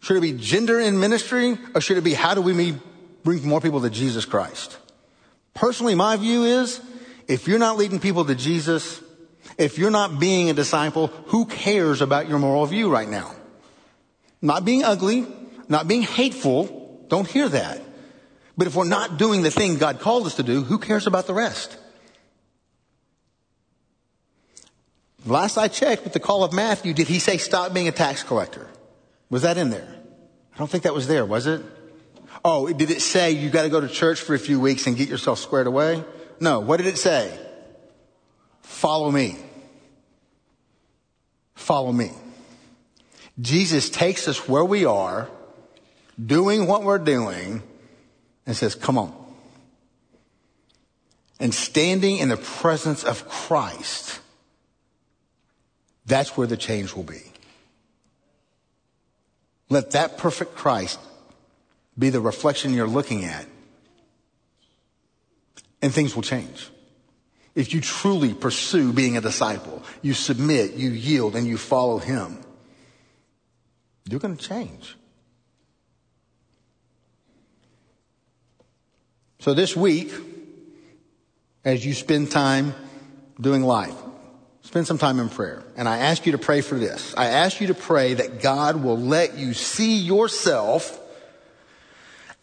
Should 0.00 0.16
it 0.16 0.20
be 0.20 0.32
gender 0.32 0.80
in 0.80 0.98
ministry 0.98 1.56
or 1.74 1.80
should 1.80 1.96
it 1.96 2.04
be 2.04 2.14
how 2.14 2.34
do 2.34 2.42
we 2.42 2.78
bring 3.22 3.46
more 3.46 3.60
people 3.60 3.80
to 3.82 3.90
Jesus 3.90 4.24
Christ? 4.24 4.76
Personally, 5.54 5.94
my 5.94 6.16
view 6.16 6.44
is 6.44 6.80
if 7.28 7.48
you're 7.48 7.58
not 7.58 7.76
leading 7.76 8.00
people 8.00 8.24
to 8.24 8.34
Jesus, 8.34 9.00
if 9.56 9.78
you're 9.78 9.90
not 9.90 10.18
being 10.18 10.50
a 10.50 10.54
disciple, 10.54 11.06
who 11.26 11.46
cares 11.46 12.00
about 12.00 12.28
your 12.28 12.38
moral 12.38 12.66
view 12.66 12.90
right 12.90 13.08
now? 13.08 13.34
Not 14.42 14.64
being 14.64 14.82
ugly, 14.82 15.26
not 15.68 15.88
being 15.88 16.02
hateful, 16.02 17.06
don't 17.08 17.28
hear 17.28 17.48
that. 17.48 17.80
But 18.56 18.66
if 18.66 18.74
we're 18.74 18.84
not 18.84 19.16
doing 19.16 19.42
the 19.42 19.50
thing 19.50 19.78
God 19.78 20.00
called 20.00 20.26
us 20.26 20.36
to 20.36 20.42
do, 20.42 20.62
who 20.62 20.78
cares 20.78 21.06
about 21.06 21.26
the 21.26 21.34
rest? 21.34 21.76
Last 25.26 25.56
I 25.56 25.68
checked 25.68 26.04
with 26.04 26.12
the 26.12 26.20
call 26.20 26.44
of 26.44 26.52
Matthew, 26.52 26.92
did 26.92 27.08
he 27.08 27.18
say 27.18 27.38
stop 27.38 27.72
being 27.72 27.88
a 27.88 27.92
tax 27.92 28.22
collector? 28.22 28.68
Was 29.30 29.42
that 29.42 29.56
in 29.56 29.70
there? 29.70 29.88
I 30.54 30.58
don't 30.58 30.70
think 30.70 30.84
that 30.84 30.94
was 30.94 31.08
there, 31.08 31.24
was 31.24 31.46
it? 31.46 31.62
Oh, 32.44 32.70
did 32.70 32.90
it 32.90 33.00
say 33.00 33.30
you 33.30 33.48
got 33.48 33.62
to 33.62 33.70
go 33.70 33.80
to 33.80 33.88
church 33.88 34.20
for 34.20 34.34
a 34.34 34.38
few 34.38 34.60
weeks 34.60 34.86
and 34.86 34.96
get 34.96 35.08
yourself 35.08 35.38
squared 35.38 35.66
away? 35.66 36.04
No. 36.40 36.60
What 36.60 36.76
did 36.76 36.86
it 36.86 36.98
say? 36.98 37.36
Follow 38.60 39.10
me. 39.10 39.36
Follow 41.54 41.90
me. 41.90 42.10
Jesus 43.40 43.88
takes 43.88 44.28
us 44.28 44.46
where 44.46 44.64
we 44.64 44.84
are 44.84 45.28
doing 46.24 46.66
what 46.66 46.82
we're 46.82 46.98
doing 46.98 47.62
and 48.46 48.54
says, 48.54 48.74
come 48.74 48.98
on. 48.98 49.14
And 51.40 51.52
standing 51.52 52.18
in 52.18 52.28
the 52.28 52.36
presence 52.36 53.02
of 53.04 53.28
Christ, 53.28 54.20
that's 56.06 56.36
where 56.36 56.46
the 56.46 56.56
change 56.56 56.94
will 56.94 57.02
be. 57.02 57.22
Let 59.70 59.92
that 59.92 60.18
perfect 60.18 60.54
Christ 60.54 61.00
be 61.98 62.10
the 62.10 62.20
reflection 62.20 62.74
you're 62.74 62.86
looking 62.86 63.24
at, 63.24 63.46
and 65.80 65.92
things 65.92 66.14
will 66.14 66.22
change. 66.22 66.70
If 67.54 67.72
you 67.72 67.80
truly 67.80 68.34
pursue 68.34 68.92
being 68.92 69.16
a 69.16 69.20
disciple, 69.20 69.82
you 70.02 70.12
submit, 70.12 70.74
you 70.74 70.90
yield, 70.90 71.36
and 71.36 71.46
you 71.46 71.56
follow 71.56 71.98
him, 71.98 72.38
you're 74.08 74.20
going 74.20 74.36
to 74.36 74.42
change. 74.42 74.96
So 79.38 79.54
this 79.54 79.76
week, 79.76 80.12
as 81.64 81.84
you 81.84 81.94
spend 81.94 82.30
time 82.30 82.74
doing 83.40 83.62
life, 83.62 83.94
spend 84.62 84.86
some 84.86 84.98
time 84.98 85.20
in 85.20 85.28
prayer. 85.28 85.62
And 85.76 85.88
I 85.88 85.98
ask 85.98 86.26
you 86.26 86.32
to 86.32 86.38
pray 86.38 86.60
for 86.60 86.76
this. 86.76 87.14
I 87.16 87.26
ask 87.26 87.60
you 87.60 87.68
to 87.68 87.74
pray 87.74 88.14
that 88.14 88.40
God 88.40 88.82
will 88.82 88.98
let 88.98 89.36
you 89.36 89.54
see 89.54 89.98
yourself 89.98 90.98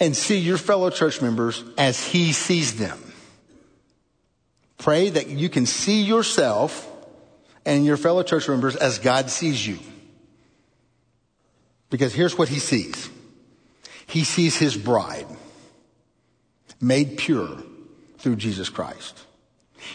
and 0.02 0.18
see 0.18 0.40
your 0.40 0.58
fellow 0.58 0.90
church 0.90 1.22
members 1.22 1.64
as 1.78 2.04
he 2.04 2.34
sees 2.34 2.78
them. 2.78 3.00
Pray 4.80 5.12
that 5.12 5.28
you 5.28 5.48
can 5.48 5.68
see 5.68 6.02
yourself 6.02 6.90
and 7.68 7.86
your 7.86 7.98
fellow 7.98 8.24
church 8.24 8.50
members 8.50 8.76
as 8.76 8.98
God 8.98 9.30
sees 9.30 9.66
you. 9.66 9.78
Because 11.92 12.16
here's 12.16 12.36
what 12.36 12.50
he 12.50 12.58
sees. 12.58 13.10
He 14.08 14.24
sees 14.24 14.58
his 14.58 14.76
bride 14.76 15.28
made 16.82 17.18
pure 17.18 17.62
through 18.18 18.38
Jesus 18.38 18.70
Christ. 18.70 19.20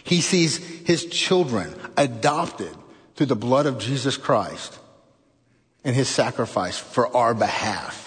He 0.05 0.21
sees 0.21 0.59
his 0.87 1.07
children 1.07 1.75
adopted 1.97 2.75
through 3.17 3.27
the 3.27 3.35
blood 3.35 3.67
of 3.67 3.79
Jesus 3.79 4.17
Christ 4.17 4.79
and 5.83 5.97
his 5.97 6.09
sacrifice 6.09 6.79
for 6.79 7.15
our 7.17 7.35
behalf. 7.35 8.06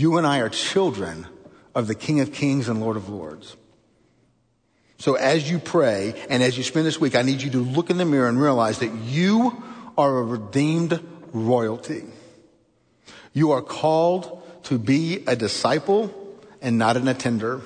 You 0.00 0.16
and 0.16 0.26
I 0.26 0.38
are 0.38 0.48
children 0.48 1.26
of 1.74 1.86
the 1.86 1.94
King 1.94 2.20
of 2.20 2.32
Kings 2.32 2.70
and 2.70 2.80
Lord 2.80 2.96
of 2.96 3.10
Lords. 3.10 3.54
So 4.96 5.16
as 5.16 5.50
you 5.50 5.58
pray 5.58 6.14
and 6.30 6.42
as 6.42 6.56
you 6.56 6.64
spend 6.64 6.86
this 6.86 6.98
week, 6.98 7.14
I 7.14 7.20
need 7.20 7.42
you 7.42 7.50
to 7.50 7.58
look 7.58 7.90
in 7.90 7.98
the 7.98 8.06
mirror 8.06 8.26
and 8.26 8.40
realize 8.40 8.78
that 8.78 8.94
you 8.94 9.62
are 9.98 10.20
a 10.20 10.22
redeemed 10.22 10.98
royalty. 11.34 12.04
You 13.34 13.50
are 13.50 13.60
called 13.60 14.42
to 14.64 14.78
be 14.78 15.22
a 15.26 15.36
disciple 15.36 16.10
and 16.62 16.78
not 16.78 16.96
an 16.96 17.06
attender. 17.06 17.60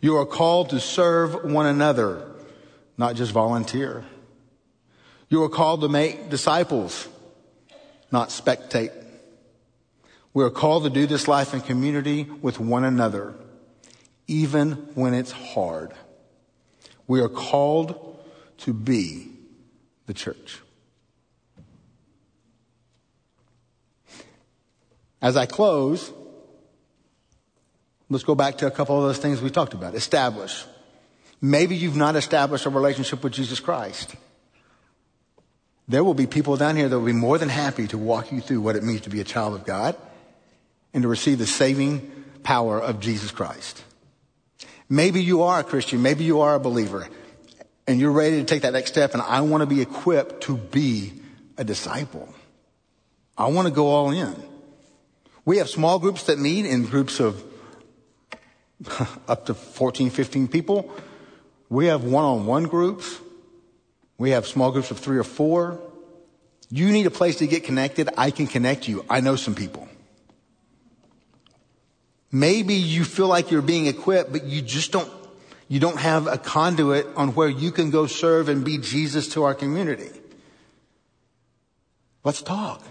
You 0.00 0.16
are 0.16 0.26
called 0.26 0.70
to 0.70 0.80
serve 0.80 1.44
one 1.44 1.66
another, 1.66 2.28
not 2.98 3.14
just 3.14 3.30
volunteer. 3.30 4.04
You 5.28 5.44
are 5.44 5.48
called 5.48 5.82
to 5.82 5.88
make 5.88 6.28
disciples, 6.28 7.06
not 8.10 8.30
spectate. 8.30 9.03
We 10.34 10.44
are 10.44 10.50
called 10.50 10.84
to 10.84 10.90
do 10.90 11.06
this 11.06 11.26
life 11.26 11.54
in 11.54 11.62
community 11.62 12.24
with 12.24 12.60
one 12.60 12.84
another, 12.84 13.34
even 14.26 14.72
when 14.94 15.14
it's 15.14 15.32
hard. 15.32 15.92
We 17.06 17.20
are 17.20 17.28
called 17.28 18.22
to 18.58 18.72
be 18.72 19.30
the 20.06 20.14
church. 20.14 20.60
As 25.22 25.36
I 25.36 25.46
close, 25.46 26.12
Let's 28.10 28.24
go 28.24 28.34
back 28.34 28.58
to 28.58 28.66
a 28.66 28.70
couple 28.70 28.96
of 28.96 29.04
those 29.04 29.18
things 29.18 29.40
we 29.40 29.50
talked 29.50 29.74
about. 29.74 29.94
Establish. 29.94 30.64
Maybe 31.40 31.74
you've 31.74 31.96
not 31.96 32.16
established 32.16 32.66
a 32.66 32.70
relationship 32.70 33.24
with 33.24 33.32
Jesus 33.32 33.60
Christ. 33.60 34.14
There 35.88 36.04
will 36.04 36.14
be 36.14 36.26
people 36.26 36.56
down 36.56 36.76
here 36.76 36.88
that 36.88 36.98
will 36.98 37.06
be 37.06 37.12
more 37.12 37.38
than 37.38 37.48
happy 37.48 37.86
to 37.88 37.98
walk 37.98 38.30
you 38.30 38.40
through 38.40 38.60
what 38.60 38.76
it 38.76 38.82
means 38.82 39.02
to 39.02 39.10
be 39.10 39.20
a 39.20 39.24
child 39.24 39.54
of 39.54 39.66
God 39.66 39.96
and 40.94 41.02
to 41.02 41.08
receive 41.08 41.38
the 41.38 41.46
saving 41.46 42.10
power 42.42 42.80
of 42.80 43.00
Jesus 43.00 43.30
Christ. 43.30 43.82
Maybe 44.88 45.22
you 45.22 45.42
are 45.42 45.60
a 45.60 45.64
Christian. 45.64 46.02
Maybe 46.02 46.24
you 46.24 46.40
are 46.40 46.54
a 46.54 46.60
believer 46.60 47.08
and 47.86 48.00
you're 48.00 48.12
ready 48.12 48.38
to 48.38 48.44
take 48.44 48.62
that 48.62 48.72
next 48.72 48.90
step 48.92 49.12
and 49.12 49.22
I 49.22 49.40
want 49.42 49.62
to 49.62 49.66
be 49.66 49.82
equipped 49.82 50.44
to 50.44 50.56
be 50.56 51.12
a 51.58 51.64
disciple. 51.64 52.32
I 53.36 53.48
want 53.48 53.66
to 53.66 53.74
go 53.74 53.88
all 53.88 54.10
in. 54.10 54.34
We 55.44 55.58
have 55.58 55.68
small 55.68 55.98
groups 55.98 56.24
that 56.24 56.38
meet 56.38 56.64
in 56.64 56.84
groups 56.84 57.20
of 57.20 57.42
up 59.28 59.46
to 59.46 59.54
14, 59.54 60.10
15 60.10 60.48
people. 60.48 60.90
We 61.68 61.86
have 61.86 62.04
one-on-one 62.04 62.64
groups. 62.64 63.18
We 64.16 64.30
have 64.30 64.46
small 64.46 64.70
groups 64.70 64.90
of 64.90 64.98
three 64.98 65.18
or 65.18 65.24
four. 65.24 65.80
You 66.70 66.90
need 66.92 67.06
a 67.06 67.10
place 67.10 67.36
to 67.36 67.46
get 67.46 67.64
connected. 67.64 68.08
I 68.16 68.30
can 68.30 68.46
connect 68.46 68.88
you. 68.88 69.04
I 69.10 69.20
know 69.20 69.36
some 69.36 69.54
people. 69.54 69.88
Maybe 72.34 72.74
you 72.74 73.04
feel 73.04 73.28
like 73.28 73.52
you're 73.52 73.62
being 73.62 73.86
equipped, 73.86 74.32
but 74.32 74.42
you 74.42 74.60
just 74.60 74.90
don't, 74.90 75.08
you 75.68 75.78
don't 75.78 76.00
have 76.00 76.26
a 76.26 76.36
conduit 76.36 77.06
on 77.14 77.36
where 77.36 77.48
you 77.48 77.70
can 77.70 77.90
go 77.90 78.08
serve 78.08 78.48
and 78.48 78.64
be 78.64 78.76
Jesus 78.76 79.28
to 79.34 79.44
our 79.44 79.54
community. 79.54 80.10
Let's 82.24 82.42
talk. 82.42 82.82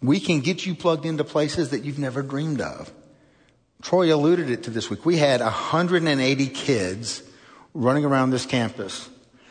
We 0.00 0.18
can 0.18 0.40
get 0.40 0.64
you 0.64 0.74
plugged 0.74 1.04
into 1.04 1.24
places 1.24 1.68
that 1.70 1.84
you've 1.84 1.98
never 1.98 2.22
dreamed 2.22 2.62
of. 2.62 2.90
Troy 3.82 4.14
alluded 4.14 4.48
it 4.48 4.62
to 4.62 4.70
this 4.70 4.88
week. 4.88 5.04
We 5.04 5.18
had 5.18 5.42
180 5.42 6.46
kids 6.46 7.22
running 7.74 8.06
around 8.06 8.30
this 8.30 8.46
campus. 8.46 9.10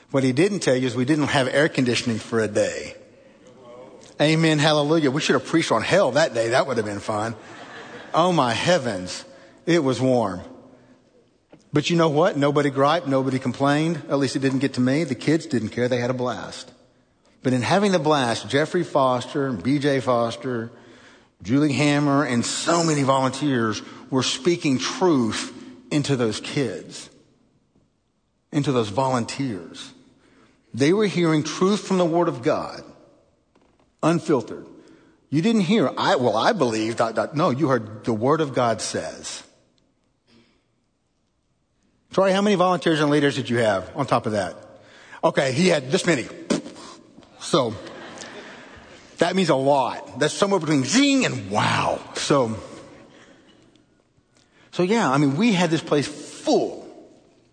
What 0.09 0.23
he 0.23 0.31
didn't 0.31 0.61
tell 0.61 0.75
you 0.75 0.87
is 0.87 0.95
we 0.95 1.05
didn't 1.05 1.27
have 1.27 1.47
air 1.47 1.69
conditioning 1.69 2.17
for 2.17 2.39
a 2.39 2.47
day. 2.47 2.95
Amen. 4.19 4.57
Hallelujah. 4.57 5.11
We 5.11 5.21
should 5.21 5.33
have 5.33 5.45
preached 5.45 5.71
on 5.71 5.83
hell 5.83 6.13
that 6.13 6.33
day. 6.33 6.49
That 6.49 6.65
would 6.65 6.77
have 6.77 6.85
been 6.87 6.99
fun. 6.99 7.35
Oh 8.13 8.31
my 8.31 8.53
heavens. 8.53 9.25
It 9.65 9.83
was 9.83 10.01
warm. 10.01 10.41
But 11.73 11.89
you 11.89 11.95
know 11.95 12.09
what? 12.09 12.37
Nobody 12.37 12.69
griped. 12.69 13.07
Nobody 13.07 13.39
complained. 13.39 14.03
At 14.09 14.19
least 14.19 14.35
it 14.35 14.39
didn't 14.39 14.59
get 14.59 14.73
to 14.73 14.81
me. 14.81 15.03
The 15.03 15.15
kids 15.15 15.45
didn't 15.45 15.69
care. 15.69 15.87
They 15.87 15.99
had 15.99 16.09
a 16.09 16.13
blast. 16.13 16.71
But 17.43 17.53
in 17.53 17.61
having 17.61 17.91
the 17.91 17.99
blast, 17.99 18.49
Jeffrey 18.49 18.83
Foster 18.83 19.47
and 19.47 19.63
BJ 19.63 20.01
Foster, 20.01 20.71
Julie 21.41 21.73
Hammer, 21.73 22.23
and 22.23 22.45
so 22.45 22.83
many 22.83 23.03
volunteers 23.03 23.81
were 24.09 24.23
speaking 24.23 24.77
truth 24.77 25.53
into 25.89 26.15
those 26.15 26.39
kids, 26.39 27.09
into 28.51 28.71
those 28.71 28.89
volunteers. 28.89 29.93
They 30.73 30.93
were 30.93 31.07
hearing 31.07 31.43
truth 31.43 31.87
from 31.87 31.97
the 31.97 32.05
Word 32.05 32.27
of 32.27 32.43
God, 32.43 32.83
unfiltered. 34.03 34.65
You 35.31 35.41
didn't 35.41 35.61
hear, 35.61 35.89
I, 35.97 36.17
well, 36.17 36.35
I 36.35 36.51
believe, 36.51 36.97
dot, 36.97 37.15
dot. 37.15 37.35
no, 37.35 37.51
you 37.51 37.69
heard 37.69 38.03
the 38.03 38.13
Word 38.13 38.41
of 38.41 38.53
God 38.53 38.81
says. 38.81 39.41
Troy, 42.11 42.33
how 42.33 42.41
many 42.41 42.57
volunteers 42.57 42.99
and 42.99 43.09
leaders 43.09 43.37
did 43.37 43.49
you 43.49 43.57
have 43.57 43.89
on 43.95 44.05
top 44.05 44.25
of 44.25 44.33
that? 44.33 44.57
Okay, 45.23 45.53
he 45.53 45.69
had 45.69 45.89
this 45.89 46.05
many. 46.05 46.27
So, 47.39 47.73
that 49.19 49.33
means 49.33 49.47
a 49.47 49.55
lot. 49.55 50.19
That's 50.19 50.33
somewhere 50.33 50.59
between 50.59 50.83
zing 50.83 51.23
and 51.23 51.49
wow. 51.49 52.01
So, 52.15 52.57
so 54.71 54.83
yeah, 54.83 55.09
I 55.09 55.17
mean, 55.17 55.37
we 55.37 55.53
had 55.53 55.69
this 55.69 55.81
place 55.81 56.07
full. 56.07 56.81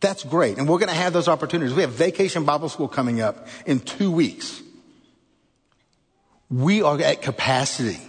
That's 0.01 0.25
great. 0.25 0.59
And 0.59 0.69
we're 0.69 0.79
going 0.79 0.89
to 0.89 0.95
have 0.95 1.13
those 1.13 1.29
opportunities. 1.29 1.75
We 1.75 1.83
have 1.83 1.93
vacation 1.93 2.45
Bible 2.45 2.69
school 2.69 2.89
coming 2.89 3.21
up 3.21 3.47
in 3.67 3.79
two 3.79 4.11
weeks. 4.11 4.63
We 6.51 6.83
are 6.83 7.01
at 7.01 7.23
capacity. 7.23 8.01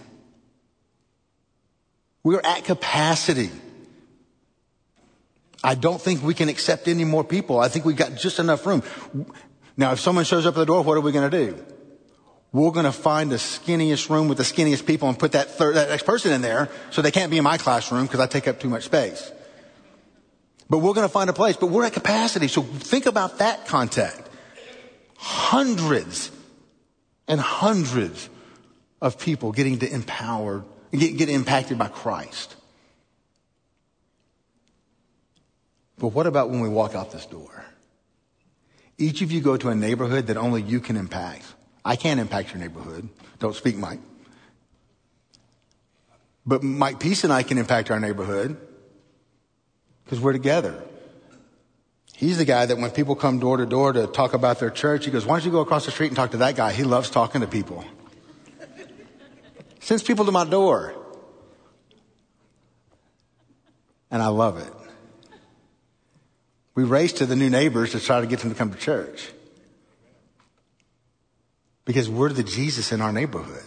We're 2.22 2.40
at 2.40 2.64
capacity. 2.64 3.50
I 5.62 5.74
don't 5.74 6.00
think 6.00 6.22
we 6.22 6.34
can 6.34 6.48
accept 6.48 6.88
any 6.88 7.04
more 7.04 7.24
people. 7.24 7.60
I 7.60 7.68
think 7.68 7.84
we've 7.84 7.96
got 7.96 8.16
just 8.16 8.38
enough 8.38 8.64
room. 8.66 8.82
Now, 9.76 9.92
if 9.92 10.00
someone 10.00 10.24
shows 10.24 10.46
up 10.46 10.54
at 10.54 10.58
the 10.58 10.66
door, 10.66 10.82
what 10.82 10.96
are 10.96 11.00
we 11.00 11.12
going 11.12 11.30
to 11.30 11.46
do? 11.46 11.64
We're 12.52 12.72
going 12.72 12.86
to 12.86 12.92
find 12.92 13.30
the 13.30 13.36
skinniest 13.36 14.10
room 14.10 14.26
with 14.26 14.38
the 14.38 14.44
skinniest 14.44 14.86
people 14.86 15.08
and 15.08 15.18
put 15.18 15.32
that 15.32 15.50
third, 15.50 15.76
that 15.76 15.88
next 15.88 16.04
person 16.04 16.32
in 16.32 16.40
there 16.40 16.68
so 16.90 17.00
they 17.00 17.10
can't 17.10 17.30
be 17.30 17.38
in 17.38 17.44
my 17.44 17.58
classroom 17.58 18.06
because 18.06 18.20
I 18.20 18.26
take 18.26 18.48
up 18.48 18.58
too 18.58 18.68
much 18.68 18.84
space. 18.84 19.30
But 20.68 20.78
we're 20.78 20.94
going 20.94 21.06
to 21.06 21.12
find 21.12 21.30
a 21.30 21.32
place, 21.32 21.56
but 21.56 21.66
we're 21.66 21.84
at 21.84 21.92
capacity. 21.92 22.48
So 22.48 22.62
think 22.62 23.06
about 23.06 23.38
that 23.38 23.66
contact. 23.66 24.28
Hundreds 25.16 26.30
and 27.30 27.40
hundreds 27.40 28.28
of 29.00 29.16
people 29.18 29.52
getting 29.52 29.78
to 29.78 29.90
empowered, 29.90 30.64
get, 30.90 31.16
get 31.16 31.28
impacted 31.28 31.78
by 31.78 31.86
Christ. 31.86 32.56
But 35.96 36.08
what 36.08 36.26
about 36.26 36.50
when 36.50 36.60
we 36.60 36.68
walk 36.68 36.96
out 36.96 37.12
this 37.12 37.26
door? 37.26 37.64
Each 38.98 39.22
of 39.22 39.30
you 39.30 39.40
go 39.40 39.56
to 39.56 39.68
a 39.68 39.76
neighborhood 39.76 40.26
that 40.26 40.36
only 40.36 40.60
you 40.60 40.80
can 40.80 40.96
impact. 40.96 41.44
I 41.84 41.94
can't 41.94 42.18
impact 42.18 42.50
your 42.50 42.58
neighborhood. 42.58 43.08
Don't 43.38 43.54
speak, 43.54 43.76
Mike. 43.76 44.00
But 46.44 46.64
Mike 46.64 46.98
Peace 46.98 47.22
and 47.22 47.32
I 47.32 47.44
can 47.44 47.58
impact 47.58 47.92
our 47.92 48.00
neighborhood 48.00 48.56
because 50.04 50.18
we're 50.18 50.32
together. 50.32 50.82
He's 52.20 52.36
the 52.36 52.44
guy 52.44 52.66
that 52.66 52.76
when 52.76 52.90
people 52.90 53.16
come 53.16 53.38
door 53.38 53.56
to 53.56 53.64
door 53.64 53.94
to 53.94 54.06
talk 54.06 54.34
about 54.34 54.60
their 54.60 54.68
church, 54.68 55.06
he 55.06 55.10
goes, 55.10 55.24
why 55.24 55.38
don't 55.38 55.46
you 55.46 55.50
go 55.50 55.60
across 55.60 55.86
the 55.86 55.90
street 55.90 56.08
and 56.08 56.16
talk 56.16 56.32
to 56.32 56.36
that 56.36 56.54
guy? 56.54 56.70
He 56.70 56.84
loves 56.84 57.08
talking 57.08 57.40
to 57.40 57.46
people. 57.46 57.82
Sends 59.80 60.02
people 60.02 60.26
to 60.26 60.30
my 60.30 60.44
door. 60.44 60.94
And 64.10 64.22
I 64.22 64.26
love 64.26 64.58
it. 64.58 64.70
We 66.74 66.84
race 66.84 67.14
to 67.14 67.24
the 67.24 67.36
new 67.36 67.48
neighbors 67.48 67.92
to 67.92 68.00
try 68.00 68.20
to 68.20 68.26
get 68.26 68.40
them 68.40 68.50
to 68.50 68.54
come 68.54 68.70
to 68.70 68.78
church. 68.78 69.30
Because 71.86 72.10
we're 72.10 72.28
the 72.28 72.42
Jesus 72.42 72.92
in 72.92 73.00
our 73.00 73.14
neighborhood. 73.14 73.64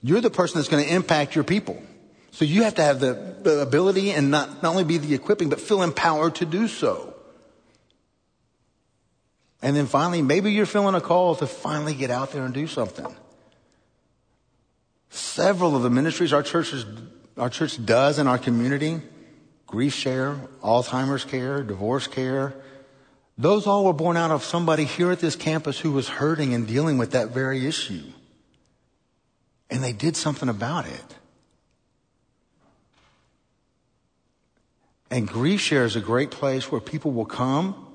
You're 0.00 0.22
the 0.22 0.30
person 0.30 0.60
that's 0.60 0.70
going 0.70 0.82
to 0.82 0.94
impact 0.94 1.34
your 1.34 1.44
people. 1.44 1.82
So 2.32 2.46
you 2.46 2.64
have 2.64 2.74
to 2.76 2.82
have 2.82 2.98
the, 2.98 3.36
the 3.42 3.60
ability 3.60 4.10
and 4.10 4.30
not, 4.30 4.62
not 4.62 4.70
only 4.70 4.84
be 4.84 4.98
the 4.98 5.14
equipping, 5.14 5.50
but 5.50 5.60
feel 5.60 5.82
empowered 5.82 6.36
to 6.36 6.46
do 6.46 6.66
so. 6.66 7.14
And 9.60 9.76
then 9.76 9.86
finally, 9.86 10.22
maybe 10.22 10.50
you're 10.50 10.66
feeling 10.66 10.94
a 10.94 11.00
call 11.00 11.36
to 11.36 11.46
finally 11.46 11.94
get 11.94 12.10
out 12.10 12.32
there 12.32 12.44
and 12.44 12.52
do 12.52 12.66
something. 12.66 13.14
Several 15.10 15.76
of 15.76 15.82
the 15.82 15.90
ministries 15.90 16.32
our 16.32 16.42
churches, 16.42 16.86
our 17.36 17.50
church 17.50 17.84
does 17.84 18.18
in 18.18 18.26
our 18.26 18.38
community, 18.38 19.02
grief 19.66 19.94
share, 19.94 20.36
Alzheimer's 20.64 21.24
care, 21.24 21.62
divorce 21.62 22.06
care, 22.06 22.54
those 23.36 23.66
all 23.66 23.84
were 23.84 23.92
born 23.92 24.16
out 24.16 24.30
of 24.30 24.42
somebody 24.42 24.84
here 24.84 25.10
at 25.10 25.20
this 25.20 25.36
campus 25.36 25.78
who 25.78 25.92
was 25.92 26.08
hurting 26.08 26.54
and 26.54 26.66
dealing 26.66 26.96
with 26.96 27.12
that 27.12 27.28
very 27.28 27.66
issue. 27.66 28.04
And 29.70 29.84
they 29.84 29.92
did 29.92 30.16
something 30.16 30.48
about 30.48 30.86
it. 30.86 31.16
And 35.12 35.28
Grief 35.28 35.60
Share 35.60 35.84
is 35.84 35.94
a 35.94 36.00
great 36.00 36.30
place 36.30 36.72
where 36.72 36.80
people 36.80 37.10
will 37.10 37.26
come 37.26 37.86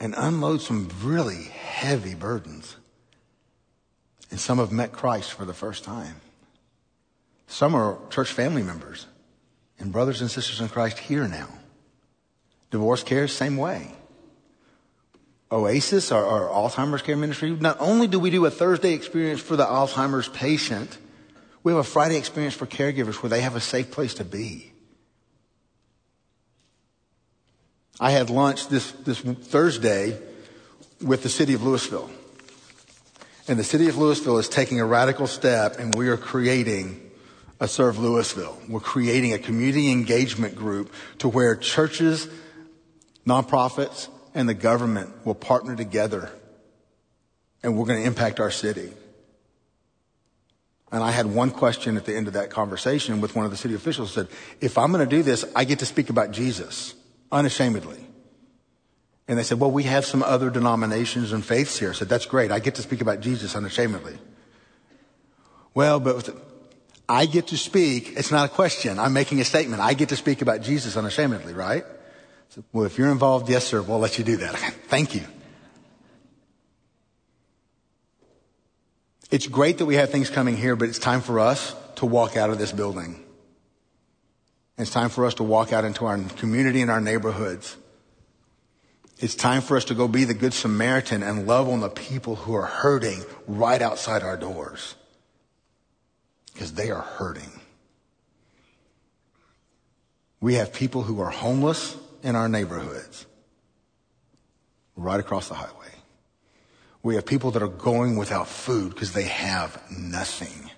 and 0.00 0.14
unload 0.16 0.62
some 0.62 0.88
really 1.02 1.42
heavy 1.42 2.14
burdens. 2.14 2.76
And 4.30 4.40
some 4.40 4.56
have 4.56 4.72
met 4.72 4.92
Christ 4.92 5.34
for 5.34 5.44
the 5.44 5.52
first 5.52 5.84
time. 5.84 6.22
Some 7.48 7.74
are 7.74 7.98
church 8.08 8.32
family 8.32 8.62
members 8.62 9.04
and 9.78 9.92
brothers 9.92 10.22
and 10.22 10.30
sisters 10.30 10.58
in 10.58 10.70
Christ 10.70 10.98
here 10.98 11.28
now. 11.28 11.50
Divorce 12.70 13.02
care, 13.02 13.28
same 13.28 13.58
way. 13.58 13.92
Oasis, 15.52 16.12
our, 16.12 16.24
our, 16.24 16.48
Alzheimer's 16.48 17.02
care 17.02 17.18
ministry, 17.18 17.50
not 17.50 17.76
only 17.78 18.06
do 18.06 18.18
we 18.18 18.30
do 18.30 18.46
a 18.46 18.50
Thursday 18.50 18.94
experience 18.94 19.42
for 19.42 19.56
the 19.56 19.66
Alzheimer's 19.66 20.28
patient, 20.28 20.96
we 21.62 21.72
have 21.72 21.78
a 21.78 21.84
Friday 21.84 22.16
experience 22.16 22.54
for 22.54 22.64
caregivers 22.64 23.22
where 23.22 23.28
they 23.28 23.42
have 23.42 23.54
a 23.54 23.60
safe 23.60 23.90
place 23.90 24.14
to 24.14 24.24
be. 24.24 24.72
I 27.98 28.10
had 28.10 28.28
lunch 28.28 28.68
this, 28.68 28.92
this 28.92 29.20
Thursday 29.20 30.20
with 31.00 31.22
the 31.22 31.28
city 31.28 31.54
of 31.54 31.62
Louisville. 31.62 32.10
And 33.48 33.58
the 33.58 33.64
city 33.64 33.88
of 33.88 33.96
Louisville 33.96 34.38
is 34.38 34.48
taking 34.48 34.80
a 34.80 34.84
radical 34.84 35.26
step 35.26 35.78
and 35.78 35.94
we 35.94 36.08
are 36.08 36.16
creating 36.16 37.00
a 37.58 37.68
Serve 37.68 37.98
Louisville. 37.98 38.58
We're 38.68 38.80
creating 38.80 39.32
a 39.32 39.38
community 39.38 39.90
engagement 39.90 40.56
group 40.56 40.92
to 41.18 41.28
where 41.28 41.56
churches, 41.56 42.28
nonprofits, 43.26 44.08
and 44.34 44.48
the 44.48 44.54
government 44.54 45.24
will 45.24 45.34
partner 45.34 45.74
together 45.74 46.30
and 47.62 47.78
we're 47.78 47.86
going 47.86 48.00
to 48.00 48.06
impact 48.06 48.40
our 48.40 48.50
city. 48.50 48.92
And 50.92 51.02
I 51.02 51.12
had 51.12 51.26
one 51.26 51.50
question 51.50 51.96
at 51.96 52.04
the 52.04 52.14
end 52.14 52.26
of 52.26 52.34
that 52.34 52.50
conversation 52.50 53.20
with 53.20 53.34
one 53.34 53.46
of 53.46 53.50
the 53.50 53.56
city 53.56 53.74
officials 53.74 54.12
said, 54.12 54.28
if 54.60 54.76
I'm 54.76 54.92
going 54.92 55.08
to 55.08 55.16
do 55.16 55.22
this, 55.22 55.44
I 55.56 55.64
get 55.64 55.78
to 55.78 55.86
speak 55.86 56.10
about 56.10 56.30
Jesus 56.30 56.94
unashamedly. 57.30 58.06
And 59.28 59.38
they 59.38 59.42
said, 59.42 59.58
well, 59.58 59.70
we 59.70 59.84
have 59.84 60.04
some 60.04 60.22
other 60.22 60.50
denominations 60.50 61.32
and 61.32 61.44
faiths 61.44 61.78
here. 61.78 61.90
I 61.90 61.92
said, 61.94 62.08
that's 62.08 62.26
great. 62.26 62.52
I 62.52 62.60
get 62.60 62.76
to 62.76 62.82
speak 62.82 63.00
about 63.00 63.20
Jesus 63.20 63.56
unashamedly. 63.56 64.18
Well, 65.74 65.98
but 65.98 66.30
I 67.08 67.26
get 67.26 67.48
to 67.48 67.56
speak. 67.56 68.14
It's 68.16 68.30
not 68.30 68.50
a 68.50 68.52
question. 68.52 68.98
I'm 68.98 69.12
making 69.12 69.40
a 69.40 69.44
statement. 69.44 69.82
I 69.82 69.94
get 69.94 70.10
to 70.10 70.16
speak 70.16 70.42
about 70.42 70.62
Jesus 70.62 70.96
unashamedly, 70.96 71.54
right? 71.54 71.84
Said, 72.50 72.64
well, 72.72 72.84
if 72.84 72.98
you're 72.98 73.10
involved, 73.10 73.50
yes, 73.50 73.66
sir, 73.66 73.82
we'll 73.82 73.98
let 73.98 74.16
you 74.18 74.24
do 74.24 74.36
that. 74.38 74.54
Thank 74.88 75.14
you. 75.14 75.22
It's 79.30 79.48
great 79.48 79.78
that 79.78 79.86
we 79.86 79.96
have 79.96 80.10
things 80.10 80.30
coming 80.30 80.56
here, 80.56 80.76
but 80.76 80.88
it's 80.88 81.00
time 81.00 81.20
for 81.20 81.40
us 81.40 81.74
to 81.96 82.06
walk 82.06 82.36
out 82.36 82.50
of 82.50 82.58
this 82.58 82.70
building. 82.70 83.25
It's 84.78 84.90
time 84.90 85.08
for 85.08 85.24
us 85.24 85.34
to 85.34 85.42
walk 85.42 85.72
out 85.72 85.84
into 85.84 86.04
our 86.04 86.18
community 86.18 86.82
and 86.82 86.90
our 86.90 87.00
neighborhoods. 87.00 87.76
It's 89.18 89.34
time 89.34 89.62
for 89.62 89.76
us 89.78 89.86
to 89.86 89.94
go 89.94 90.08
be 90.08 90.24
the 90.24 90.34
Good 90.34 90.52
Samaritan 90.52 91.22
and 91.22 91.46
love 91.46 91.68
on 91.68 91.80
the 91.80 91.88
people 91.88 92.36
who 92.36 92.54
are 92.54 92.66
hurting 92.66 93.24
right 93.46 93.80
outside 93.80 94.22
our 94.22 94.36
doors. 94.36 94.94
Because 96.52 96.74
they 96.74 96.90
are 96.90 97.00
hurting. 97.00 97.50
We 100.40 100.54
have 100.54 100.72
people 100.72 101.02
who 101.02 101.20
are 101.20 101.30
homeless 101.30 101.96
in 102.22 102.36
our 102.36 102.48
neighborhoods 102.48 103.24
right 104.96 105.20
across 105.20 105.48
the 105.48 105.54
highway. 105.54 105.72
We 107.02 107.14
have 107.14 107.24
people 107.24 107.52
that 107.52 107.62
are 107.62 107.68
going 107.68 108.16
without 108.16 108.48
food 108.48 108.92
because 108.92 109.12
they 109.12 109.24
have 109.24 109.80
nothing. 109.90 110.70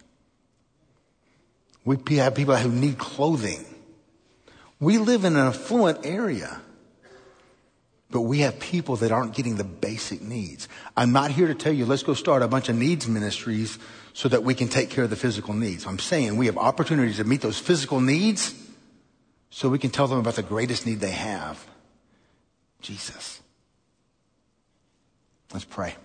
We 1.84 1.96
have 2.16 2.34
people 2.34 2.56
who 2.56 2.70
need 2.70 2.98
clothing. 2.98 3.64
We 4.80 4.98
live 4.98 5.24
in 5.24 5.34
an 5.36 5.46
affluent 5.46 6.06
area, 6.06 6.60
but 8.10 8.22
we 8.22 8.40
have 8.40 8.60
people 8.60 8.96
that 8.96 9.10
aren't 9.10 9.34
getting 9.34 9.56
the 9.56 9.64
basic 9.64 10.22
needs. 10.22 10.68
I'm 10.96 11.12
not 11.12 11.30
here 11.30 11.48
to 11.48 11.54
tell 11.54 11.72
you, 11.72 11.84
let's 11.84 12.04
go 12.04 12.14
start 12.14 12.42
a 12.42 12.48
bunch 12.48 12.68
of 12.68 12.76
needs 12.76 13.08
ministries 13.08 13.78
so 14.12 14.28
that 14.28 14.44
we 14.44 14.54
can 14.54 14.68
take 14.68 14.90
care 14.90 15.04
of 15.04 15.10
the 15.10 15.16
physical 15.16 15.52
needs. 15.52 15.86
I'm 15.86 15.98
saying 15.98 16.36
we 16.36 16.46
have 16.46 16.56
opportunities 16.56 17.16
to 17.16 17.24
meet 17.24 17.40
those 17.40 17.58
physical 17.58 18.00
needs 18.00 18.54
so 19.50 19.68
we 19.68 19.78
can 19.78 19.90
tell 19.90 20.06
them 20.06 20.18
about 20.18 20.36
the 20.36 20.42
greatest 20.42 20.86
need 20.86 21.00
they 21.00 21.10
have 21.10 21.66
Jesus. 22.80 23.40
Let's 25.52 25.64
pray. 25.64 25.96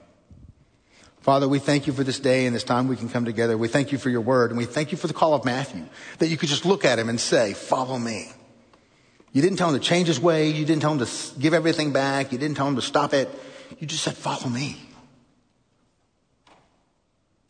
Father, 1.21 1.47
we 1.47 1.59
thank 1.59 1.87
you 1.87 1.93
for 1.93 2.03
this 2.03 2.19
day 2.19 2.45
and 2.45 2.55
this 2.55 2.63
time 2.63 2.87
we 2.87 2.95
can 2.95 3.07
come 3.07 3.23
together. 3.23 3.57
We 3.57 3.67
thank 3.67 3.91
you 3.91 3.97
for 3.97 4.09
your 4.09 4.21
word 4.21 4.51
and 4.51 4.57
we 4.57 4.65
thank 4.65 4.91
you 4.91 4.97
for 4.97 5.07
the 5.07 5.13
call 5.13 5.33
of 5.33 5.45
Matthew 5.45 5.85
that 6.19 6.27
you 6.27 6.37
could 6.37 6.49
just 6.49 6.65
look 6.65 6.83
at 6.83 6.99
him 6.99 7.07
and 7.07 7.19
say, 7.19 7.53
follow 7.53 7.97
me. 7.97 8.31
You 9.33 9.41
didn't 9.41 9.57
tell 9.57 9.69
him 9.69 9.79
to 9.79 9.85
change 9.85 10.07
his 10.07 10.19
way. 10.19 10.49
You 10.49 10.63
didn't 10.63 10.81
tell 10.81 10.93
him 10.93 11.05
to 11.05 11.39
give 11.39 11.53
everything 11.53 11.91
back. 11.91 12.31
You 12.31 12.37
didn't 12.37 12.55
tell 12.55 12.67
him 12.67 12.75
to 12.75 12.81
stop 12.81 13.13
it. 13.13 13.27
You 13.79 13.87
just 13.87 14.03
said, 14.03 14.15
follow 14.15 14.47
me. 14.47 14.77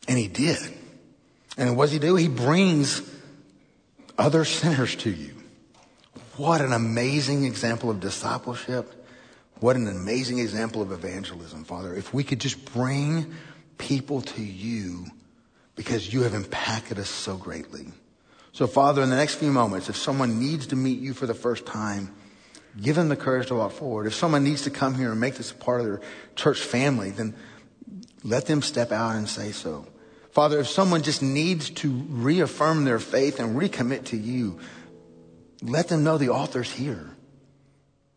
And 0.08 0.18
he 0.18 0.28
did. 0.28 0.58
And 1.56 1.76
what 1.76 1.84
does 1.84 1.92
he 1.92 1.98
do? 1.98 2.16
He 2.16 2.28
brings 2.28 3.02
other 4.18 4.44
sinners 4.44 4.96
to 4.96 5.10
you. 5.10 5.34
What 6.36 6.62
an 6.62 6.72
amazing 6.72 7.44
example 7.44 7.90
of 7.90 8.00
discipleship. 8.00 8.92
What 9.60 9.76
an 9.76 9.86
amazing 9.86 10.38
example 10.40 10.82
of 10.82 10.90
evangelism, 10.90 11.64
Father. 11.64 11.94
If 11.94 12.12
we 12.12 12.24
could 12.24 12.40
just 12.40 12.72
bring 12.72 13.34
people 13.78 14.22
to 14.22 14.42
you 14.42 15.06
because 15.76 16.12
you 16.12 16.22
have 16.22 16.34
impacted 16.34 16.98
us 16.98 17.08
so 17.08 17.36
greatly. 17.36 17.86
So, 18.54 18.68
Father, 18.68 19.02
in 19.02 19.10
the 19.10 19.16
next 19.16 19.34
few 19.34 19.50
moments, 19.50 19.88
if 19.88 19.96
someone 19.96 20.38
needs 20.38 20.68
to 20.68 20.76
meet 20.76 21.00
you 21.00 21.12
for 21.12 21.26
the 21.26 21.34
first 21.34 21.66
time, 21.66 22.14
give 22.80 22.94
them 22.94 23.08
the 23.08 23.16
courage 23.16 23.48
to 23.48 23.56
walk 23.56 23.72
forward. 23.72 24.06
If 24.06 24.14
someone 24.14 24.44
needs 24.44 24.62
to 24.62 24.70
come 24.70 24.94
here 24.94 25.10
and 25.10 25.20
make 25.20 25.34
this 25.34 25.50
a 25.50 25.56
part 25.56 25.80
of 25.80 25.86
their 25.88 26.00
church 26.36 26.60
family, 26.60 27.10
then 27.10 27.34
let 28.22 28.46
them 28.46 28.62
step 28.62 28.92
out 28.92 29.16
and 29.16 29.28
say 29.28 29.50
so. 29.50 29.88
Father, 30.30 30.60
if 30.60 30.68
someone 30.68 31.02
just 31.02 31.20
needs 31.20 31.68
to 31.70 31.90
reaffirm 31.90 32.84
their 32.84 33.00
faith 33.00 33.40
and 33.40 33.60
recommit 33.60 34.04
to 34.04 34.16
you, 34.16 34.60
let 35.60 35.88
them 35.88 36.04
know 36.04 36.16
the 36.16 36.28
author's 36.28 36.70
here. 36.70 37.10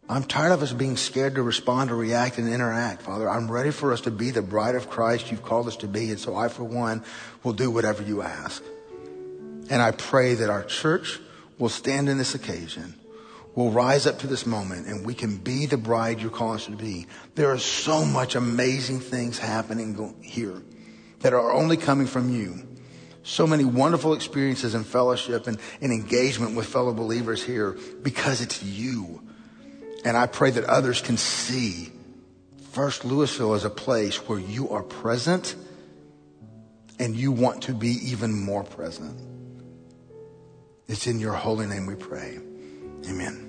I'm 0.07 0.23
tired 0.23 0.51
of 0.51 0.61
us 0.61 0.71
being 0.71 0.97
scared 0.97 1.33
to 1.33 1.41
respond 1.41 1.89
or 1.89 1.95
react 1.95 2.37
and 2.37 2.47
interact, 2.47 3.01
Father. 3.01 3.27
I'm 3.27 3.49
ready 3.49 3.71
for 3.71 3.91
us 3.91 4.01
to 4.01 4.11
be 4.11 4.29
the 4.29 4.43
bride 4.43 4.75
of 4.75 4.87
Christ 4.87 5.31
you've 5.31 5.41
called 5.41 5.67
us 5.67 5.77
to 5.77 5.87
be. 5.87 6.11
And 6.11 6.19
so 6.19 6.35
I, 6.35 6.47
for 6.47 6.63
one, 6.63 7.03
will 7.43 7.53
do 7.53 7.71
whatever 7.71 8.03
you 8.03 8.21
ask. 8.21 8.61
And 9.69 9.81
I 9.81 9.91
pray 9.91 10.35
that 10.35 10.49
our 10.49 10.63
church 10.63 11.19
will 11.57 11.69
stand 11.69 12.09
in 12.09 12.17
this 12.17 12.35
occasion, 12.35 12.95
will 13.55 13.71
rise 13.71 14.05
up 14.05 14.19
to 14.19 14.27
this 14.27 14.45
moment, 14.45 14.87
and 14.87 15.05
we 15.05 15.13
can 15.13 15.37
be 15.37 15.65
the 15.65 15.77
bride 15.77 16.21
you're 16.21 16.31
calling 16.31 16.55
us 16.55 16.65
to 16.65 16.75
be. 16.75 17.07
There 17.35 17.51
are 17.51 17.57
so 17.57 18.05
much 18.05 18.35
amazing 18.35 18.99
things 18.99 19.39
happening 19.39 20.15
here 20.21 20.61
that 21.19 21.33
are 21.33 21.51
only 21.51 21.77
coming 21.77 22.07
from 22.07 22.33
you. 22.33 22.63
So 23.23 23.45
many 23.45 23.65
wonderful 23.65 24.13
experiences 24.13 24.73
and 24.73 24.85
fellowship 24.85 25.47
and, 25.47 25.57
and 25.81 25.91
engagement 25.91 26.55
with 26.55 26.67
fellow 26.67 26.93
believers 26.93 27.43
here 27.43 27.77
because 28.01 28.39
it's 28.39 28.63
you. 28.63 29.21
And 30.05 30.15
I 30.15 30.27
pray 30.27 30.51
that 30.51 30.63
others 30.63 31.01
can 31.01 31.17
see 31.17 31.91
First 32.71 33.03
Louisville 33.03 33.55
as 33.55 33.65
a 33.65 33.69
place 33.69 34.15
where 34.29 34.39
you 34.39 34.69
are 34.69 34.83
present 34.83 35.55
and 36.99 37.15
you 37.15 37.31
want 37.31 37.63
to 37.63 37.73
be 37.73 37.89
even 38.11 38.33
more 38.33 38.63
present. 38.63 39.19
It's 40.89 41.05
in 41.05 41.19
your 41.19 41.33
holy 41.33 41.67
name 41.67 41.85
we 41.85 41.95
pray. 41.95 42.39
Amen. 43.09 43.46